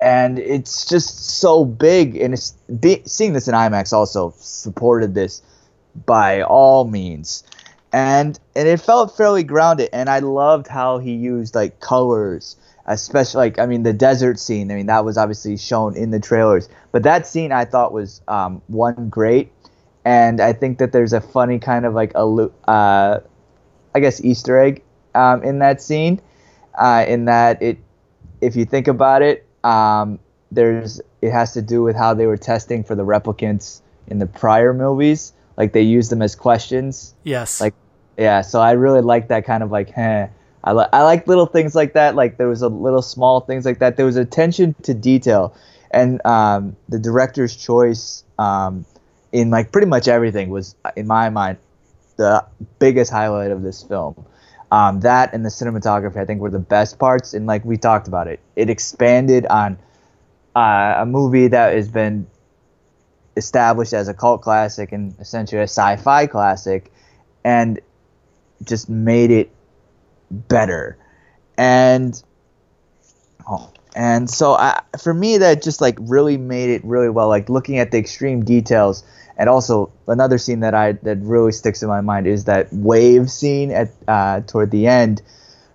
[0.00, 2.16] and it's just so big.
[2.16, 5.42] And it's be, seeing this in IMAX also supported this
[6.06, 7.44] by all means,
[7.92, 9.90] and and it felt fairly grounded.
[9.92, 12.56] And I loved how he used like colors.
[12.86, 14.70] Especially like I mean the desert scene.
[14.70, 18.20] I mean that was obviously shown in the trailers, but that scene I thought was
[18.28, 19.53] um, one great
[20.04, 23.20] and I think that there's a funny kind of like a uh,
[23.94, 24.82] I guess Easter egg
[25.14, 26.20] um, in that scene,
[26.74, 27.78] uh, in that it,
[28.40, 30.18] if you think about it, um,
[30.50, 34.26] there's it has to do with how they were testing for the replicants in the
[34.26, 35.32] prior movies.
[35.56, 37.14] Like they used them as questions.
[37.22, 37.60] Yes.
[37.60, 37.74] Like,
[38.18, 38.42] yeah.
[38.42, 40.28] So I really like that kind of like, eh.
[40.64, 42.14] I like I like little things like that.
[42.14, 43.96] Like there was a little small things like that.
[43.96, 45.54] There was attention to detail,
[45.90, 48.86] and um, the director's choice um,
[49.34, 51.58] in like pretty much everything was, in my mind,
[52.16, 52.46] the
[52.78, 54.24] biggest highlight of this film.
[54.70, 57.34] Um, that and the cinematography, I think, were the best parts.
[57.34, 59.76] And like we talked about it, it expanded on
[60.54, 62.28] uh, a movie that has been
[63.36, 66.92] established as a cult classic and essentially a sci-fi classic,
[67.44, 67.80] and
[68.62, 69.50] just made it
[70.30, 70.96] better.
[71.58, 72.22] And
[73.50, 77.28] oh, and so I, for me, that just like really made it really well.
[77.28, 79.02] Like looking at the extreme details,
[79.36, 83.30] and also another scene that I that really sticks in my mind is that wave
[83.30, 85.22] scene at uh, toward the end.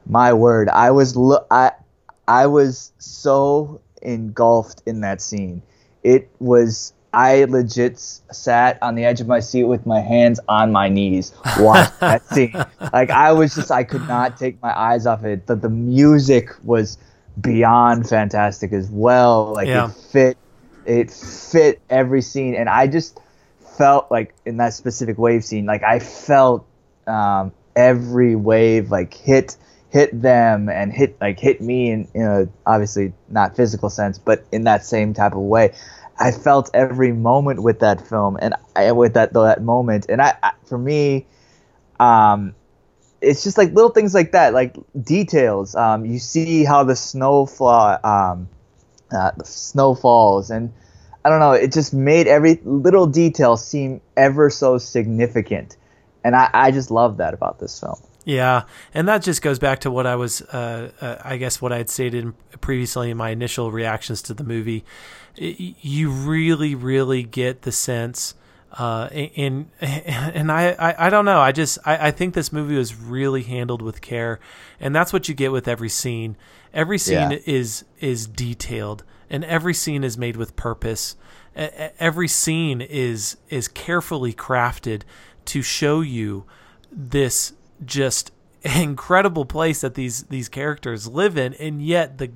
[0.06, 1.72] My word, I was lo- I
[2.28, 5.62] I was so engulfed in that scene.
[6.04, 10.72] It was I legit sat on the edge of my seat with my hands on
[10.72, 12.54] my knees watching that scene.
[12.94, 15.48] Like I was just I could not take my eyes off it.
[15.48, 16.98] That the music was
[17.42, 19.54] beyond fantastic as well.
[19.54, 19.90] Like Yeah.
[19.90, 20.38] it fit
[20.86, 23.20] it fit every scene and I just
[23.80, 26.68] felt like in that specific wave scene, like I felt
[27.08, 29.56] um, every wave like hit
[29.90, 34.46] hit them and hit like hit me in you know obviously not physical sense but
[34.52, 35.74] in that same type of way.
[36.20, 40.08] I felt every moment with that film and I, with that that moment.
[40.10, 41.26] And I, I for me
[42.00, 42.54] um
[43.22, 45.74] it's just like little things like that like details.
[45.74, 48.50] Um you see how the snow fly um
[49.12, 50.72] uh, the snow falls and
[51.30, 55.78] i don't know it just made every little detail seem ever so significant
[56.24, 58.64] and i i just love that about this film Yeah,
[58.94, 61.78] and that just goes back to what I was, uh, uh, I guess, what I
[61.78, 64.84] had stated previously in my initial reactions to the movie.
[65.40, 68.36] Y- you really, really get the sense,
[68.78, 69.08] uh,
[69.38, 71.40] and and I, I, I don't know.
[71.40, 74.40] I just, I, I think this movie was really handled with care,
[74.80, 76.36] and that's what you get with every scene.
[76.74, 77.40] Every scene Yeah.
[77.48, 81.16] is is detailed, and every scene is made with purpose.
[81.56, 85.04] Every scene is is carefully crafted
[85.46, 86.46] to show you
[86.92, 87.54] this
[87.86, 92.30] just incredible place that these these characters live in and yet the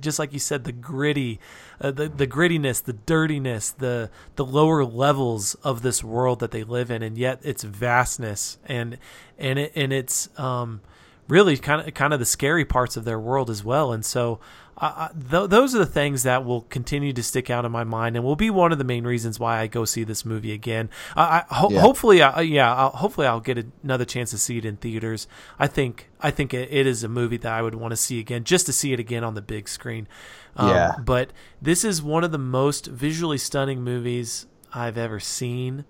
[0.00, 1.38] just like you said the gritty
[1.80, 6.64] uh, the the grittiness the dirtiness the the lower levels of this world that they
[6.64, 8.98] live in and yet its vastness and
[9.38, 10.80] and it and it's um
[11.28, 14.40] really kind of kind of the scary parts of their world as well and so
[14.82, 18.16] I, th- those are the things that will continue to stick out in my mind
[18.16, 20.88] and will be one of the main reasons why I go see this movie again.
[21.14, 21.80] I, I ho- Yeah.
[21.80, 25.26] hopefully, I, yeah, I'll, hopefully I'll get another chance to see it in theaters.
[25.58, 28.18] I think I think it, it is a movie that I would want to see
[28.20, 30.08] again, just to see it again on the big screen.
[30.56, 30.94] Um, Yeah.
[31.04, 35.84] But this is one of the most visually stunning movies I've ever seen.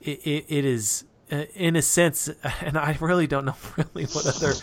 [0.00, 1.04] It, it, it is.
[1.30, 2.28] Uh, In a sense,
[2.60, 4.54] and I really don't know really what other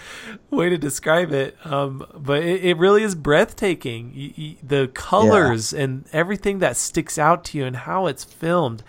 [0.49, 4.13] way to describe it, um, but it, it really is breathtaking.
[4.15, 8.83] Y y the colors and everything that sticks out to you and how it's filmed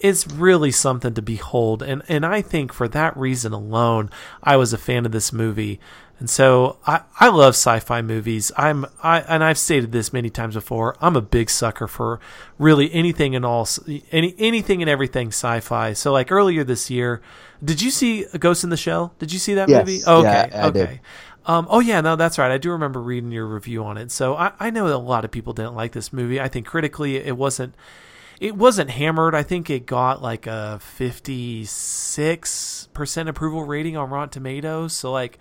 [0.00, 1.82] is really something to behold.
[1.82, 4.10] And and I think for that reason alone,
[4.42, 5.80] I was a fan of this movie.
[6.18, 8.50] And so I, I love sci-fi movies.
[8.56, 10.96] I'm I and I've stated this many times before.
[11.00, 12.18] I'm a big sucker for
[12.58, 13.68] really anything and all
[14.10, 15.92] any anything and everything sci-fi.
[15.92, 17.22] So like earlier this year,
[17.64, 19.14] did you see Ghost in the Shell?
[19.20, 19.86] Did you see that Yes.
[19.86, 20.04] movie?
[20.04, 21.00] Okay, Yeah, okay.
[21.46, 22.50] Um, oh yeah, no, that's right.
[22.50, 24.10] I do remember reading your review on it.
[24.10, 26.40] So I, I know that a lot of people didn't like this movie.
[26.40, 27.74] I think critically it wasn't
[28.40, 29.34] it wasn't hammered.
[29.34, 34.92] I think it got like a 56% approval rating on Rotten Tomatoes.
[34.92, 35.38] So like,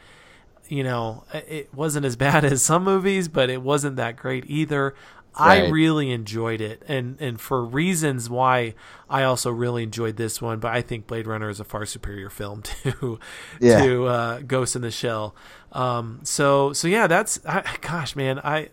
[0.69, 4.93] you know, it wasn't as bad as some movies, but it wasn't that great either.
[5.39, 8.73] I really enjoyed it, and and for reasons why
[9.07, 10.57] I also really enjoyed this one.
[10.57, 13.19] But I think Blade Runner is a far superior film to
[13.59, 13.83] Yeah.
[13.85, 15.35] to uh, Ghost in the Shell.
[15.73, 18.69] Um, so so yeah, that's I, gosh, man, I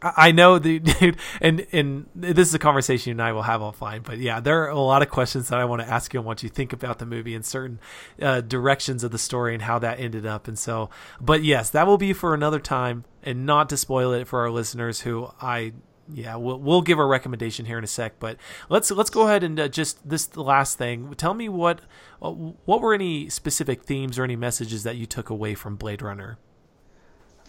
[0.00, 3.60] I know the dude, and and this is a conversation you and I will have
[3.60, 4.04] offline.
[4.04, 6.26] But yeah, there are a lot of questions that I want to ask you on
[6.26, 7.80] what you think about the movie and certain
[8.20, 10.46] uh, directions of the story and how that ended up.
[10.46, 10.90] And so,
[11.20, 14.50] but yes, that will be for another time, and not to spoil it for our
[14.50, 15.72] listeners who I.
[16.10, 18.38] Yeah, we'll, we'll give our recommendation here in a sec, but
[18.70, 21.12] let's let's go ahead and uh, just this last thing.
[21.14, 21.82] Tell me what
[22.22, 26.00] uh, what were any specific themes or any messages that you took away from Blade
[26.00, 26.38] Runner?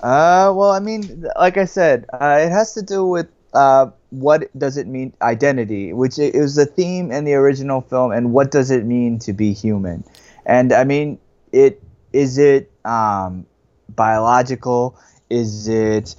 [0.01, 4.49] Uh, well, I mean, like I said, uh, it has to do with uh, what
[4.57, 8.71] does it mean identity, which is the theme in the original film, and what does
[8.71, 10.03] it mean to be human?
[10.45, 11.19] And I mean,
[11.51, 11.81] it
[12.13, 13.45] is it um,
[13.89, 14.97] biological?
[15.29, 16.15] Is it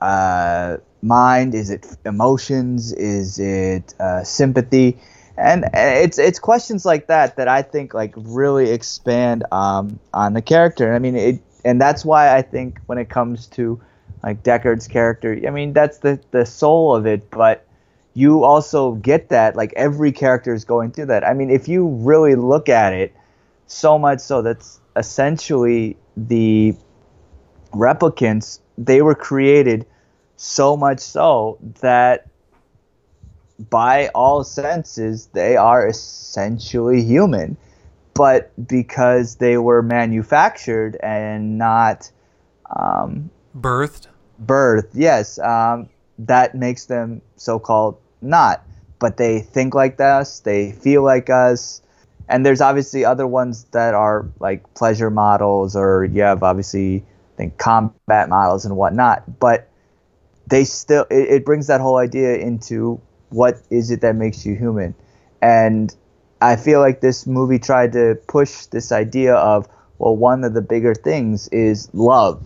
[0.00, 1.54] uh, mind?
[1.54, 2.92] Is it emotions?
[2.92, 4.98] Is it uh, sympathy?
[5.38, 10.42] and it's it's questions like that that I think like really expand um, on the
[10.42, 10.92] character.
[10.92, 13.80] I mean, it, and that's why I think when it comes to
[14.22, 17.30] like Deckard's character, I mean, that's the the soul of it.
[17.30, 17.66] But
[18.14, 21.24] you also get that like every character is going through that.
[21.24, 23.14] I mean, if you really look at it,
[23.66, 26.74] so much so that's essentially the
[27.72, 29.86] replicants they were created
[30.36, 32.26] so much so that
[33.68, 37.58] by all senses, they are essentially human.
[38.14, 42.10] But because they were manufactured and not
[42.74, 44.08] um, birthed,
[44.44, 45.88] birthed, yes, um,
[46.18, 48.64] that makes them so-called not.
[48.98, 51.80] But they think like us, they feel like us,
[52.28, 57.36] and there's obviously other ones that are like pleasure models, or you have obviously I
[57.36, 59.40] think combat models and whatnot.
[59.40, 59.68] But
[60.46, 63.00] they still, it, it brings that whole idea into
[63.30, 64.94] what is it that makes you human?
[65.40, 65.94] And
[66.40, 69.68] I feel like this movie tried to push this idea of,
[69.98, 72.42] well, one of the bigger things is love.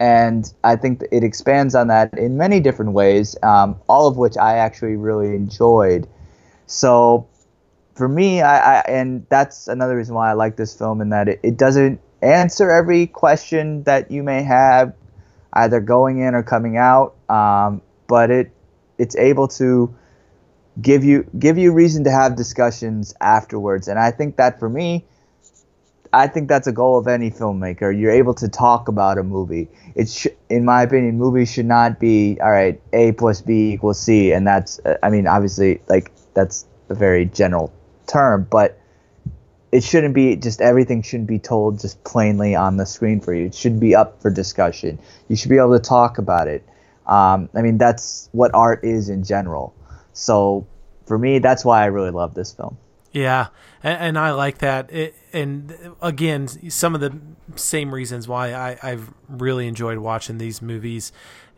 [0.00, 4.36] And I think it expands on that in many different ways, um, all of which
[4.36, 6.08] I actually really enjoyed.
[6.66, 7.28] So
[7.94, 11.28] for me, I, I, and that's another reason why I like this film in that
[11.28, 14.94] it, it doesn't answer every question that you may have,
[15.52, 17.16] either going in or coming out.
[17.28, 18.52] Um, but it
[18.98, 19.94] it's able to
[20.80, 23.88] give you give you reason to have discussions afterwards.
[23.88, 25.04] And I think that for me,
[26.12, 27.98] I think that's a goal of any filmmaker.
[27.98, 29.68] You're able to talk about a movie.
[29.94, 32.80] It sh- in my opinion, movies should not be all right.
[32.92, 37.26] A plus B equals C, and that's uh, I mean obviously like that's a very
[37.26, 37.72] general
[38.06, 38.78] term, but
[39.70, 43.46] it shouldn't be just everything shouldn't be told just plainly on the screen for you.
[43.46, 44.98] It should be up for discussion.
[45.28, 46.64] You should be able to talk about it.
[47.06, 49.74] Um, I mean that's what art is in general.
[50.18, 50.66] So
[51.06, 52.76] for me, that's why I really love this film.
[53.12, 53.48] Yeah,
[53.82, 54.92] and, and I like that.
[54.92, 57.18] It, and again, some of the
[57.56, 61.12] same reasons why I, I've really enjoyed watching these movies,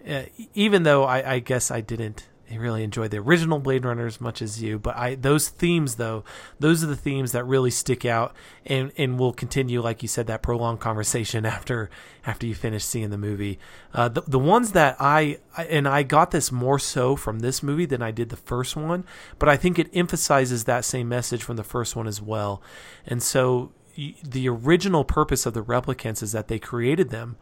[0.09, 4.21] uh, even though I, I guess I didn't really enjoyed the original Blade Runner as
[4.21, 6.25] much as you, but I those themes though,
[6.59, 8.35] those are the themes that really stick out
[8.67, 11.91] and and will continue, like you said, that prolonged conversation after
[12.27, 13.59] after you finish seeing the movie.
[13.95, 17.87] Uh, the the ones that I and I got this more so from this movie
[17.87, 19.05] than I did the first one,
[19.39, 22.63] but I think it emphasizes that same message from the first one as well.
[23.07, 27.37] And so the original purpose of the replicants is that they created them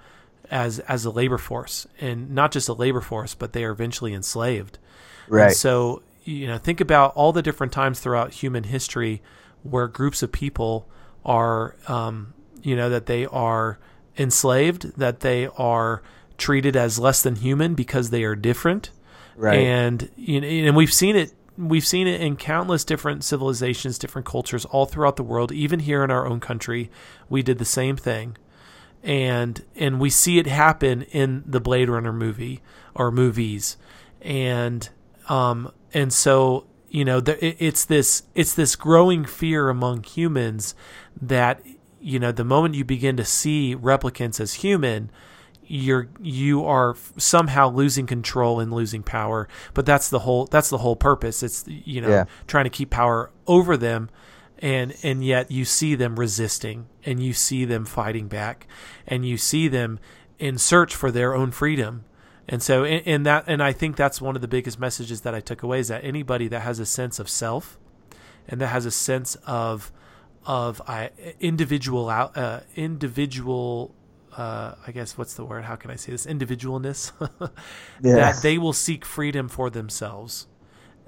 [0.50, 4.14] as as a labor force and not just a labor force but they are eventually
[4.14, 4.78] enslaved
[5.28, 5.46] right.
[5.46, 9.22] and so you know think about all the different times throughout human history
[9.62, 10.88] where groups of people
[11.24, 13.78] are um, you know that they are
[14.16, 16.02] enslaved that they are
[16.36, 18.90] treated as less than human because they are different.
[19.36, 19.58] Right.
[19.58, 24.26] And you know and we've seen it we've seen it in countless different civilizations different
[24.26, 25.52] cultures all throughout the world.
[25.52, 26.90] Even here in our own country
[27.28, 28.36] we did the same thing.
[29.02, 32.62] And and we see it happen in the Blade Runner movie
[32.96, 33.76] or movies,
[34.20, 34.88] and
[35.28, 40.74] um and so you know it, it's this it's this growing fear among humans
[41.20, 41.60] that
[42.00, 45.10] you know the moment you begin to see replicants as human
[45.68, 49.48] you're you are somehow losing control and losing power.
[49.74, 51.42] But that's the whole that's the whole purpose.
[51.42, 52.24] It's you know yeah.
[52.46, 54.08] trying to keep power over them
[54.58, 58.66] and and yet you see them resisting and you see them fighting back
[59.06, 60.00] and you see them
[60.38, 62.04] in search for their own freedom
[62.48, 65.40] and so and that and I think that's one of the biggest messages that I
[65.40, 67.78] took away is that anybody that has a sense of self
[68.48, 69.92] and that has a sense of
[70.46, 71.08] of uh,
[71.40, 73.94] individual uh, individual
[74.36, 75.64] uh, I guess what's the word?
[75.64, 76.24] How can I say this?
[76.24, 77.12] Individualness.
[78.00, 80.46] That they will seek freedom for themselves.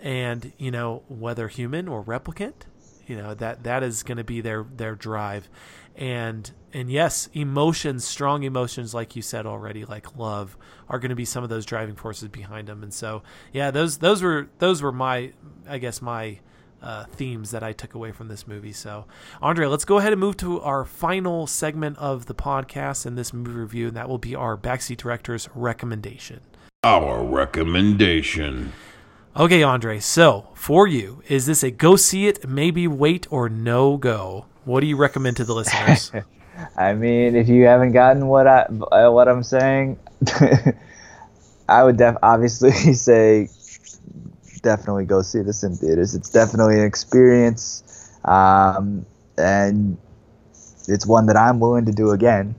[0.00, 2.64] And you know whether human or replicant
[3.10, 5.48] you know that that is going to be their their drive.
[5.96, 10.56] And and yes emotions strong emotions like you said already like love
[10.88, 13.98] are going to be some of those driving forces behind them and so yeah those
[13.98, 15.32] those were those were my
[15.68, 16.38] i guess my
[16.82, 18.72] uh, themes that I took away from this movie.
[18.72, 19.04] So,
[19.42, 23.32] Andre, let's go ahead and move to our final segment of the podcast and this
[23.32, 26.40] movie review, and that will be our backseat director's recommendation.
[26.82, 28.72] Our recommendation.
[29.36, 30.00] Okay, Andre.
[30.00, 34.46] So for you, is this a go see it, maybe wait, or no go?
[34.64, 36.10] What do you recommend to the listeners?
[36.76, 39.98] I mean, if you haven't gotten what I uh, what I'm saying,
[41.68, 43.48] I would def- obviously say
[44.62, 46.14] definitely go see this in theaters.
[46.14, 49.06] It's definitely an experience, um,
[49.38, 49.96] and
[50.88, 52.54] it's one that I'm willing to do again.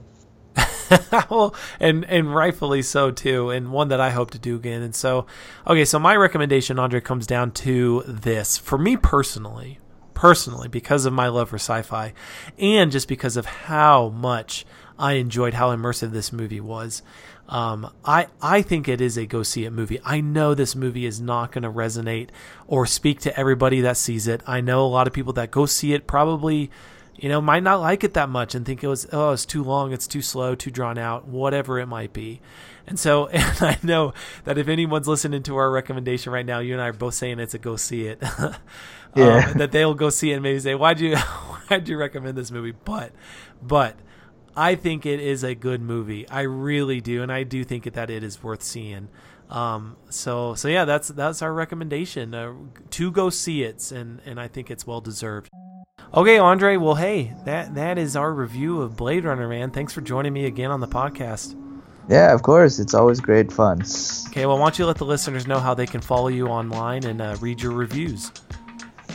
[1.30, 4.82] well, and and rightfully so too, and one that I hope to do again.
[4.82, 5.26] And so,
[5.66, 8.58] okay, so my recommendation, Andre, comes down to this.
[8.58, 9.78] For me personally,
[10.14, 12.12] personally, because of my love for sci-fi,
[12.58, 14.64] and just because of how much
[14.98, 17.02] I enjoyed how immersive this movie was.
[17.48, 20.00] Um, I I think it is a go see it movie.
[20.04, 22.28] I know this movie is not going to resonate
[22.66, 24.42] or speak to everybody that sees it.
[24.46, 26.70] I know a lot of people that go see it probably,
[27.16, 29.62] you know, might not like it that much and think it was oh it's too
[29.62, 32.40] long, it's too slow, too drawn out, whatever it might be.
[32.86, 34.12] And so, and I know
[34.44, 37.38] that if anyone's listening to our recommendation right now, you and I are both saying
[37.38, 38.22] it's a go see it.
[39.14, 39.46] yeah.
[39.50, 42.50] Um, that they'll go see it and maybe say, "Why'd you, why'd you recommend this
[42.50, 43.12] movie?" But,
[43.62, 43.96] but
[44.56, 46.28] I think it is a good movie.
[46.28, 49.08] I really do, and I do think that it is worth seeing.
[49.50, 52.54] Um, so so yeah, that's that's our recommendation uh,
[52.90, 55.50] to go see it, and and I think it's well deserved.
[56.14, 56.76] Okay, Andre.
[56.76, 59.70] Well, hey, that that is our review of Blade Runner, man.
[59.70, 61.56] Thanks for joining me again on the podcast.
[62.08, 62.78] Yeah, of course.
[62.78, 63.82] It's always great fun.
[64.28, 67.04] Okay, well, why don't you let the listeners know how they can follow you online
[67.04, 68.30] and uh, read your reviews?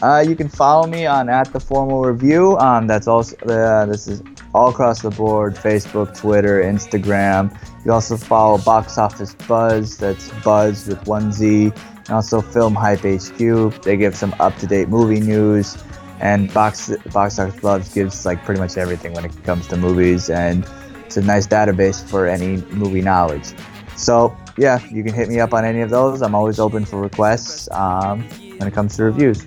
[0.02, 2.58] Uh, you can follow me on at the formal review.
[2.58, 4.24] Um, that's also uh, this is
[4.54, 7.56] all across the board: Facebook, Twitter, Instagram.
[7.86, 9.98] You also follow Box Office Buzz.
[9.98, 11.72] That's Buzz with one Z.
[12.08, 13.82] And also Film Hype HQ.
[13.84, 15.78] They give some up-to-date movie news.
[16.20, 20.30] And Box Box Office Loves gives like pretty much everything when it comes to movies,
[20.30, 20.68] and
[21.06, 23.54] it's a nice database for any movie knowledge.
[23.96, 26.22] So yeah, you can hit me up on any of those.
[26.22, 28.24] I'm always open for requests um,
[28.58, 29.46] when it comes to reviews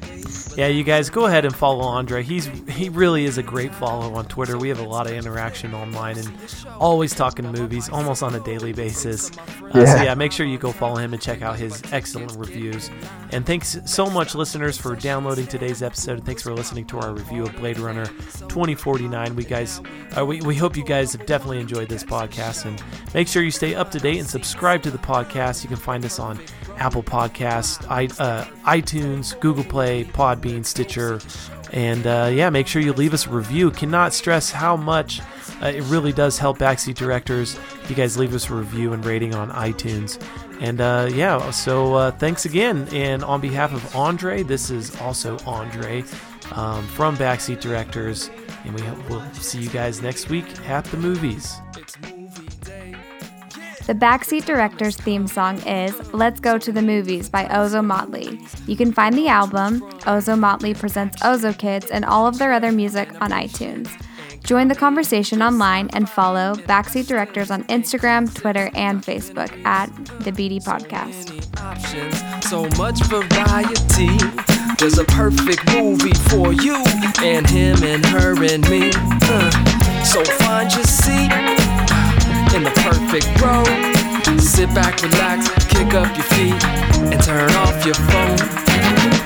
[0.56, 2.22] yeah, you guys go ahead and follow Andre.
[2.22, 4.58] He's he really is a great follow on Twitter.
[4.58, 6.30] We have a lot of interaction online and
[6.78, 9.30] always talking movies, almost on a daily basis.
[9.38, 9.84] Uh, yeah.
[9.84, 12.90] So yeah, make sure you go follow him and check out his excellent reviews.
[13.32, 16.24] And thanks so much, listeners, for downloading today's episode.
[16.24, 19.36] Thanks for listening to our review of Blade Runner 2049.
[19.36, 19.80] We guys,
[20.16, 22.66] uh, we we hope you guys have definitely enjoyed this podcast.
[22.66, 22.82] And
[23.14, 25.62] make sure you stay up to date and subscribe to the podcast.
[25.62, 26.40] You can find us on
[26.80, 31.20] Apple Podcasts, I, uh, iTunes, Google Play, Podbean, Stitcher,
[31.72, 33.70] and uh, yeah, make sure you leave us a review.
[33.70, 35.20] Cannot stress how much
[35.62, 37.54] uh, it really does help backseat directors.
[37.82, 40.20] If you guys leave us a review and rating on iTunes.
[40.60, 42.88] And uh, yeah, so uh, thanks again.
[42.92, 46.02] And on behalf of Andre, this is also Andre
[46.52, 48.30] um, from Backseat Directors.
[48.64, 51.60] And we will see you guys next week at the movies.
[53.90, 58.68] The Backseat Director's theme song is Let's Go to the Movies by Ozomatli.
[58.68, 63.32] You can find the album, Ozomatli Presents OzoKidz, and all of their other music on
[63.32, 63.90] iTunes.
[64.44, 70.30] Join the conversation online and follow Backseat Directors on Instagram, Twitter, and Facebook at the
[70.30, 71.34] BD Podcast.
[72.44, 74.16] So much variety.
[74.78, 76.76] There's a perfect movie for you
[77.24, 78.92] and him and her and me.
[78.94, 81.69] Uh, so find your seat
[82.54, 83.64] in the perfect row.
[84.38, 86.64] Sit back, relax, kick up your feet,
[87.12, 89.19] and turn off your phone.